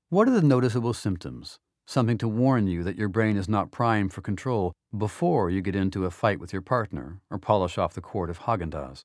What 0.10 0.28
are 0.28 0.32
the 0.32 0.44
noticeable 0.44 0.94
symptoms? 0.94 1.58
something 1.88 2.18
to 2.18 2.28
warn 2.28 2.68
you 2.68 2.84
that 2.84 2.98
your 2.98 3.08
brain 3.08 3.38
is 3.38 3.48
not 3.48 3.72
primed 3.72 4.12
for 4.14 4.22
control 4.22 4.74
before 4.96 5.50
you 5.50 5.62
get 5.62 5.76
into 5.76 6.04
a 6.04 6.12
fight 6.12 6.38
with 6.38 6.52
your 6.52 6.62
partner 6.62 7.22
or 7.32 7.40
polish 7.40 7.78
off 7.78 7.94
the 7.94 8.02
quart 8.02 8.30
of 8.30 8.40
Haagen-Dazs. 8.40 9.04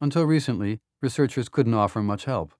Until 0.00 0.24
recently, 0.24 0.78
researchers 1.00 1.48
couldn't 1.48 1.74
offer 1.74 2.00
much 2.00 2.24
help. 2.24 2.54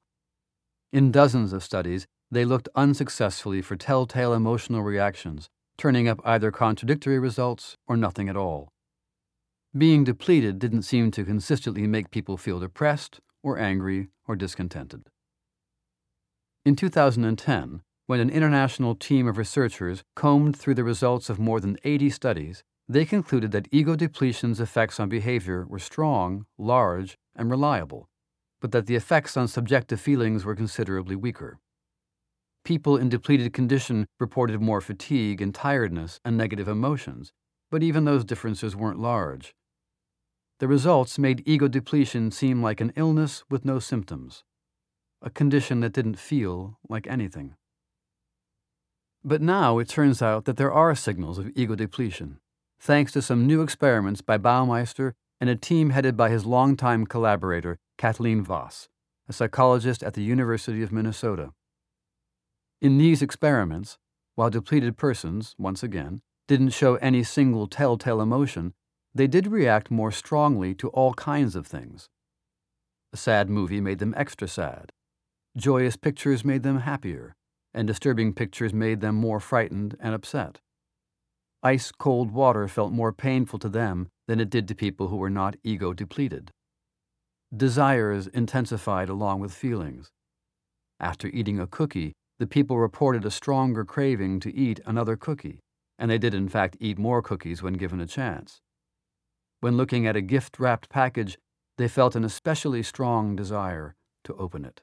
In 0.92 1.12
dozens 1.12 1.52
of 1.52 1.62
studies, 1.62 2.06
they 2.32 2.44
looked 2.44 2.68
unsuccessfully 2.74 3.62
for 3.62 3.76
telltale 3.76 4.34
emotional 4.34 4.82
reactions, 4.82 5.48
turning 5.78 6.08
up 6.08 6.20
either 6.24 6.50
contradictory 6.50 7.20
results 7.20 7.76
or 7.86 7.96
nothing 7.96 8.28
at 8.28 8.36
all. 8.36 8.71
Being 9.74 10.04
depleted 10.04 10.58
didn't 10.58 10.82
seem 10.82 11.10
to 11.12 11.24
consistently 11.24 11.86
make 11.86 12.10
people 12.10 12.36
feel 12.36 12.60
depressed 12.60 13.20
or 13.42 13.58
angry 13.58 14.08
or 14.28 14.36
discontented. 14.36 15.08
In 16.66 16.76
2010, 16.76 17.80
when 18.06 18.20
an 18.20 18.28
international 18.28 18.94
team 18.94 19.26
of 19.26 19.38
researchers 19.38 20.04
combed 20.14 20.58
through 20.58 20.74
the 20.74 20.84
results 20.84 21.30
of 21.30 21.38
more 21.38 21.58
than 21.58 21.78
80 21.84 22.10
studies, 22.10 22.62
they 22.86 23.06
concluded 23.06 23.50
that 23.52 23.66
ego 23.70 23.96
depletion's 23.96 24.60
effects 24.60 25.00
on 25.00 25.08
behavior 25.08 25.64
were 25.66 25.78
strong, 25.78 26.44
large, 26.58 27.16
and 27.34 27.50
reliable, 27.50 28.10
but 28.60 28.72
that 28.72 28.84
the 28.84 28.94
effects 28.94 29.38
on 29.38 29.48
subjective 29.48 29.98
feelings 29.98 30.44
were 30.44 30.54
considerably 30.54 31.16
weaker. 31.16 31.58
People 32.62 32.98
in 32.98 33.08
depleted 33.08 33.54
condition 33.54 34.06
reported 34.20 34.60
more 34.60 34.82
fatigue 34.82 35.40
and 35.40 35.54
tiredness 35.54 36.20
and 36.26 36.36
negative 36.36 36.68
emotions, 36.68 37.32
but 37.70 37.82
even 37.82 38.04
those 38.04 38.26
differences 38.26 38.76
weren't 38.76 38.98
large. 38.98 39.54
The 40.62 40.68
results 40.68 41.18
made 41.18 41.42
ego 41.44 41.66
depletion 41.66 42.30
seem 42.30 42.62
like 42.62 42.80
an 42.80 42.92
illness 42.94 43.42
with 43.50 43.64
no 43.64 43.80
symptoms, 43.80 44.44
a 45.20 45.28
condition 45.28 45.80
that 45.80 45.92
didn't 45.92 46.20
feel 46.20 46.78
like 46.88 47.08
anything. 47.08 47.56
But 49.24 49.42
now 49.42 49.80
it 49.80 49.88
turns 49.88 50.22
out 50.22 50.44
that 50.44 50.58
there 50.58 50.72
are 50.72 50.94
signals 50.94 51.36
of 51.36 51.50
ego 51.56 51.74
depletion, 51.74 52.38
thanks 52.78 53.10
to 53.10 53.22
some 53.22 53.44
new 53.44 53.60
experiments 53.60 54.20
by 54.20 54.38
Baumeister 54.38 55.14
and 55.40 55.50
a 55.50 55.56
team 55.56 55.90
headed 55.90 56.16
by 56.16 56.30
his 56.30 56.46
longtime 56.46 57.06
collaborator, 57.06 57.80
Kathleen 57.98 58.46
Vohs, 58.46 58.86
a 59.28 59.32
psychologist 59.32 60.04
at 60.04 60.14
the 60.14 60.22
University 60.22 60.84
of 60.84 60.92
Minnesota. 60.92 61.50
In 62.80 62.98
these 62.98 63.20
experiments, 63.20 63.98
while 64.36 64.48
depleted 64.48 64.96
persons, 64.96 65.56
once 65.58 65.82
again, 65.82 66.22
didn't 66.46 66.70
show 66.70 66.94
any 66.98 67.24
single 67.24 67.66
telltale 67.66 68.20
emotion, 68.20 68.74
they 69.14 69.26
did 69.26 69.46
react 69.46 69.90
more 69.90 70.10
strongly 70.10 70.74
to 70.74 70.88
all 70.88 71.14
kinds 71.14 71.54
of 71.54 71.66
things. 71.66 72.08
A 73.12 73.16
sad 73.16 73.50
movie 73.50 73.80
made 73.80 73.98
them 73.98 74.14
extra 74.16 74.48
sad. 74.48 74.92
Joyous 75.56 75.96
pictures 75.96 76.44
made 76.44 76.62
them 76.62 76.80
happier 76.80 77.34
and 77.74 77.86
disturbing 77.86 78.32
pictures 78.32 78.72
made 78.74 79.00
them 79.00 79.14
more 79.14 79.40
frightened 79.40 79.96
and 80.00 80.14
upset. 80.14 80.60
ice 81.62 81.92
cold 81.92 82.32
water 82.32 82.66
felt 82.66 82.92
more 82.92 83.12
painful 83.12 83.58
to 83.58 83.68
them 83.68 84.08
than 84.26 84.40
it 84.40 84.50
did 84.50 84.66
to 84.66 84.74
people 84.74 85.08
who 85.08 85.16
were 85.16 85.30
not 85.30 85.56
ego 85.62 85.92
depleted. 85.92 86.50
Desires 87.56 88.26
intensified 88.26 89.08
along 89.08 89.38
with 89.38 89.54
feelings. 89.54 90.10
After 90.98 91.28
eating 91.28 91.60
a 91.60 91.66
cookie, 91.66 92.12
the 92.38 92.46
people 92.46 92.78
reported 92.78 93.24
a 93.24 93.30
stronger 93.30 93.84
craving 93.84 94.40
to 94.40 94.54
eat 94.54 94.80
another 94.84 95.16
cookie, 95.16 95.60
and 95.98 96.10
they 96.10 96.18
did 96.18 96.34
in 96.34 96.48
fact 96.48 96.76
eat 96.80 96.98
more 96.98 97.22
cookies 97.22 97.62
when 97.62 97.74
given 97.74 98.00
a 98.00 98.06
chance. 98.06 98.60
When 99.62 99.76
looking 99.76 100.08
at 100.08 100.16
a 100.16 100.20
gift 100.20 100.58
wrapped 100.58 100.88
package, 100.88 101.38
they 101.78 101.86
felt 101.86 102.16
an 102.16 102.24
especially 102.24 102.82
strong 102.82 103.36
desire 103.36 103.94
to 104.24 104.34
open 104.34 104.64
it. 104.64 104.82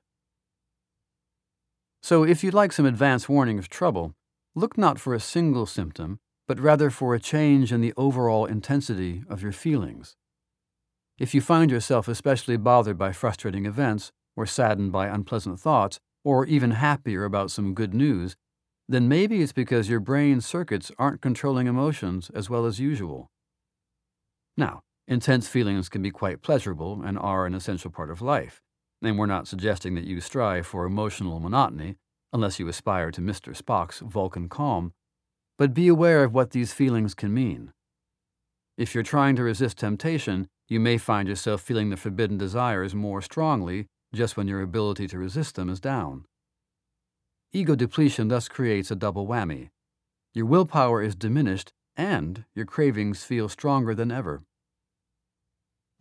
So, 2.02 2.24
if 2.24 2.46
you'd 2.46 2.54
like 2.54 2.72
some 2.72 2.86
advance 2.86 3.28
warning 3.28 3.60
of 3.60 3.68
trouble, 3.68 4.14
look 4.56 4.78
not 4.78 4.98
for 4.98 5.14
a 5.14 5.20
single 5.20 5.66
symptom, 5.66 6.22
but 6.48 6.62
rather 6.62 6.90
for 6.90 7.14
a 7.14 7.20
change 7.20 7.74
in 7.74 7.82
the 7.82 7.94
overall 7.98 8.46
intensity 8.46 9.24
of 9.28 9.44
your 9.44 9.52
feelings. 9.52 10.16
If 11.18 11.36
you 11.36 11.42
find 11.42 11.70
yourself 11.70 12.08
especially 12.08 12.56
bothered 12.56 12.98
by 12.98 13.12
frustrating 13.12 13.66
events, 13.66 14.14
or 14.38 14.46
saddened 14.46 14.94
by 14.94 15.08
unpleasant 15.08 15.60
thoughts, 15.60 16.00
or 16.24 16.46
even 16.46 16.72
happier 16.72 17.26
about 17.26 17.52
some 17.52 17.74
good 17.74 17.94
news, 17.94 18.38
then 18.88 19.10
maybe 19.10 19.42
it's 19.42 19.52
because 19.52 19.90
your 19.90 20.00
brain 20.00 20.40
circuits 20.40 20.90
aren't 20.98 21.20
controlling 21.20 21.68
emotions 21.68 22.32
as 22.34 22.50
well 22.50 22.66
as 22.66 22.80
usual. 22.80 23.30
Now, 24.60 24.82
intense 25.08 25.48
feelings 25.48 25.88
can 25.88 26.02
be 26.02 26.12
quite 26.12 26.42
pleasurable 26.42 27.02
and 27.02 27.18
are 27.18 27.46
an 27.46 27.54
essential 27.54 27.90
part 27.90 28.12
of 28.12 28.22
life, 28.22 28.62
and 29.02 29.18
we're 29.18 29.26
not 29.26 29.48
suggesting 29.48 29.96
that 29.96 30.04
you 30.04 30.20
strive 30.20 30.68
for 30.68 30.86
emotional 30.86 31.40
monotony, 31.40 31.96
unless 32.34 32.60
you 32.60 32.68
aspire 32.68 33.10
to 33.12 33.22
Mr. 33.22 33.56
Spock's 33.56 34.00
Vulcan 34.02 34.50
calm, 34.50 34.92
but 35.58 35.74
be 35.74 35.88
aware 35.88 36.26
of 36.26 36.34
what 36.34 36.52
these 36.52 36.74
feelings 36.74 37.16
can 37.16 37.34
mean. 37.34 37.72
If 38.78 38.94
you're 38.94 39.02
trying 39.02 39.38
to 39.38 39.44
resist 39.44 39.78
temptation, 39.78 40.50
you 40.68 40.82
may 40.82 40.98
find 40.98 41.30
yourself 41.30 41.62
feeling 41.62 41.90
the 41.90 41.96
forbidden 41.96 42.38
desires 42.38 42.94
more 42.94 43.22
strongly 43.22 43.88
just 44.14 44.36
when 44.36 44.50
your 44.50 44.62
ability 44.62 45.08
to 45.08 45.18
resist 45.18 45.56
them 45.56 45.70
is 45.70 45.80
down. 45.80 46.26
Ego 47.54 47.76
depletion 47.76 48.28
thus 48.28 48.50
creates 48.50 48.92
a 48.92 48.96
double 48.96 49.26
whammy. 49.26 49.70
Your 50.34 50.46
willpower 50.46 51.02
is 51.02 51.16
diminished, 51.16 51.72
and 51.96 52.44
your 52.54 52.66
cravings 52.66 53.24
feel 53.24 53.48
stronger 53.48 53.96
than 53.96 54.12
ever. 54.12 54.44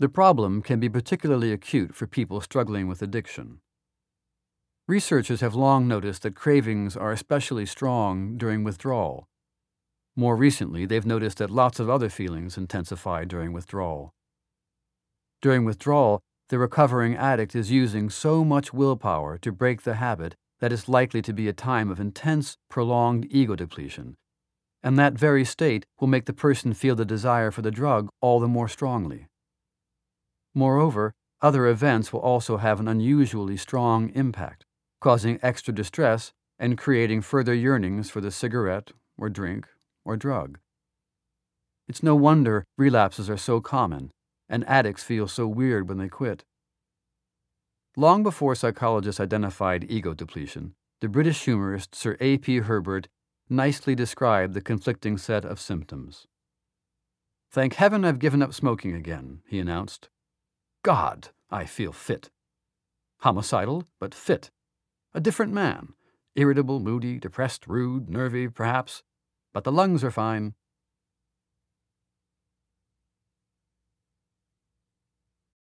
The 0.01 0.09
problem 0.09 0.63
can 0.63 0.79
be 0.79 0.89
particularly 0.89 1.53
acute 1.53 1.93
for 1.93 2.07
people 2.07 2.41
struggling 2.41 2.87
with 2.87 3.03
addiction. 3.03 3.59
Researchers 4.87 5.41
have 5.41 5.57
long 5.57 5.89
noticed 5.89 6.23
that 6.23 6.37
cravings 6.37 6.97
are 6.97 7.11
especially 7.11 7.67
strong 7.67 8.37
during 8.37 8.63
withdrawal. 8.63 9.27
More 10.15 10.37
recently, 10.37 10.87
they've 10.87 11.05
noticed 11.05 11.39
that 11.39 11.51
lots 11.51 11.81
of 11.81 11.91
other 11.91 12.09
feelings 12.09 12.57
intensify 12.57 13.25
during 13.25 13.53
withdrawal. 13.53 14.15
During 15.43 15.65
withdrawal, 15.65 16.21
the 16.49 16.59
recovering 16.59 17.17
addict 17.17 17.57
is 17.57 17.73
using 17.73 18.09
so 18.09 18.45
much 18.45 18.73
willpower 18.73 19.37
to 19.39 19.53
break 19.53 19.83
the 19.83 19.95
habit 19.95 20.37
that 20.61 20.73
it's 20.73 20.89
likely 20.89 21.23
to 21.23 21.33
be 21.33 21.49
a 21.49 21.53
time 21.53 21.91
of 21.91 21.99
intense, 21.99 22.57
prolonged 22.71 23.27
ego 23.31 23.57
depletion, 23.57 24.15
and 24.81 24.97
that 24.97 25.15
very 25.15 25.45
state 25.45 25.85
will 26.01 26.09
make 26.09 26.27
the 26.27 26.33
person 26.33 26.73
feel 26.73 26.95
the 26.95 27.05
desire 27.05 27.51
for 27.51 27.63
the 27.63 27.73
drug 27.73 28.09
all 28.21 28.39
the 28.39 28.49
more 28.49 28.69
strongly. 28.69 29.27
Moreover, 30.59 31.15
other 31.41 31.69
events 31.69 32.13
will 32.13 32.19
also 32.19 32.57
have 32.57 32.81
an 32.81 32.89
unusually 32.89 33.57
strong 33.57 34.11
impact, 34.17 34.65
causing 35.01 35.39
extra 35.41 35.73
distress 35.73 36.33
and 36.59 36.77
creating 36.77 37.21
further 37.21 37.55
yearnings 37.55 38.11
for 38.11 38.21
the 38.21 38.33
cigarette 38.33 38.91
or 39.17 39.29
drink 39.29 39.69
or 40.05 40.17
drug. 40.17 40.59
It's 41.87 42.03
no 42.03 42.17
wonder 42.17 42.65
relapses 42.77 43.31
are 43.31 43.37
so 43.37 43.61
common 43.61 44.11
and 44.49 44.69
addicts 44.69 45.05
feel 45.05 45.29
so 45.29 45.47
weird 45.47 45.89
when 45.89 45.99
they 45.99 46.09
quit. 46.09 46.43
Long 47.97 48.25
before 48.25 48.57
psychologists 48.57 49.21
identified 49.21 49.89
ego 49.89 50.13
depletion, 50.13 50.75
the 51.01 51.09
British 51.09 51.45
humorist 51.45 51.95
Sir 51.95 52.17
A.P. 52.19 52.59
Herbert 52.67 53.07
nicely 53.49 53.95
described 53.95 54.55
the 54.55 54.61
conflicting 54.61 55.19
set 55.19 55.45
of 55.45 55.61
symptoms. 55.61 56.27
Thank 57.49 57.75
heaven 57.75 58.05
I've 58.05 58.19
given 58.19 58.43
up 58.43 58.53
smoking 58.53 58.97
again, 58.97 59.43
he 59.47 59.61
announced. 59.61 60.09
God, 60.89 61.29
I 61.51 61.67
feel 61.67 61.93
fit. 61.93 62.31
Homicidal, 63.19 63.85
but 64.01 64.15
fit. 64.15 64.51
A 65.13 65.21
different 65.21 65.53
man. 65.53 65.93
Irritable, 66.35 66.81
moody, 66.81 67.19
depressed, 67.19 67.67
rude, 67.67 68.09
nervy, 68.09 68.49
perhaps. 68.49 69.03
But 69.53 69.65
the 69.65 69.71
lungs 69.71 70.03
are 70.03 70.11
fine. 70.11 70.55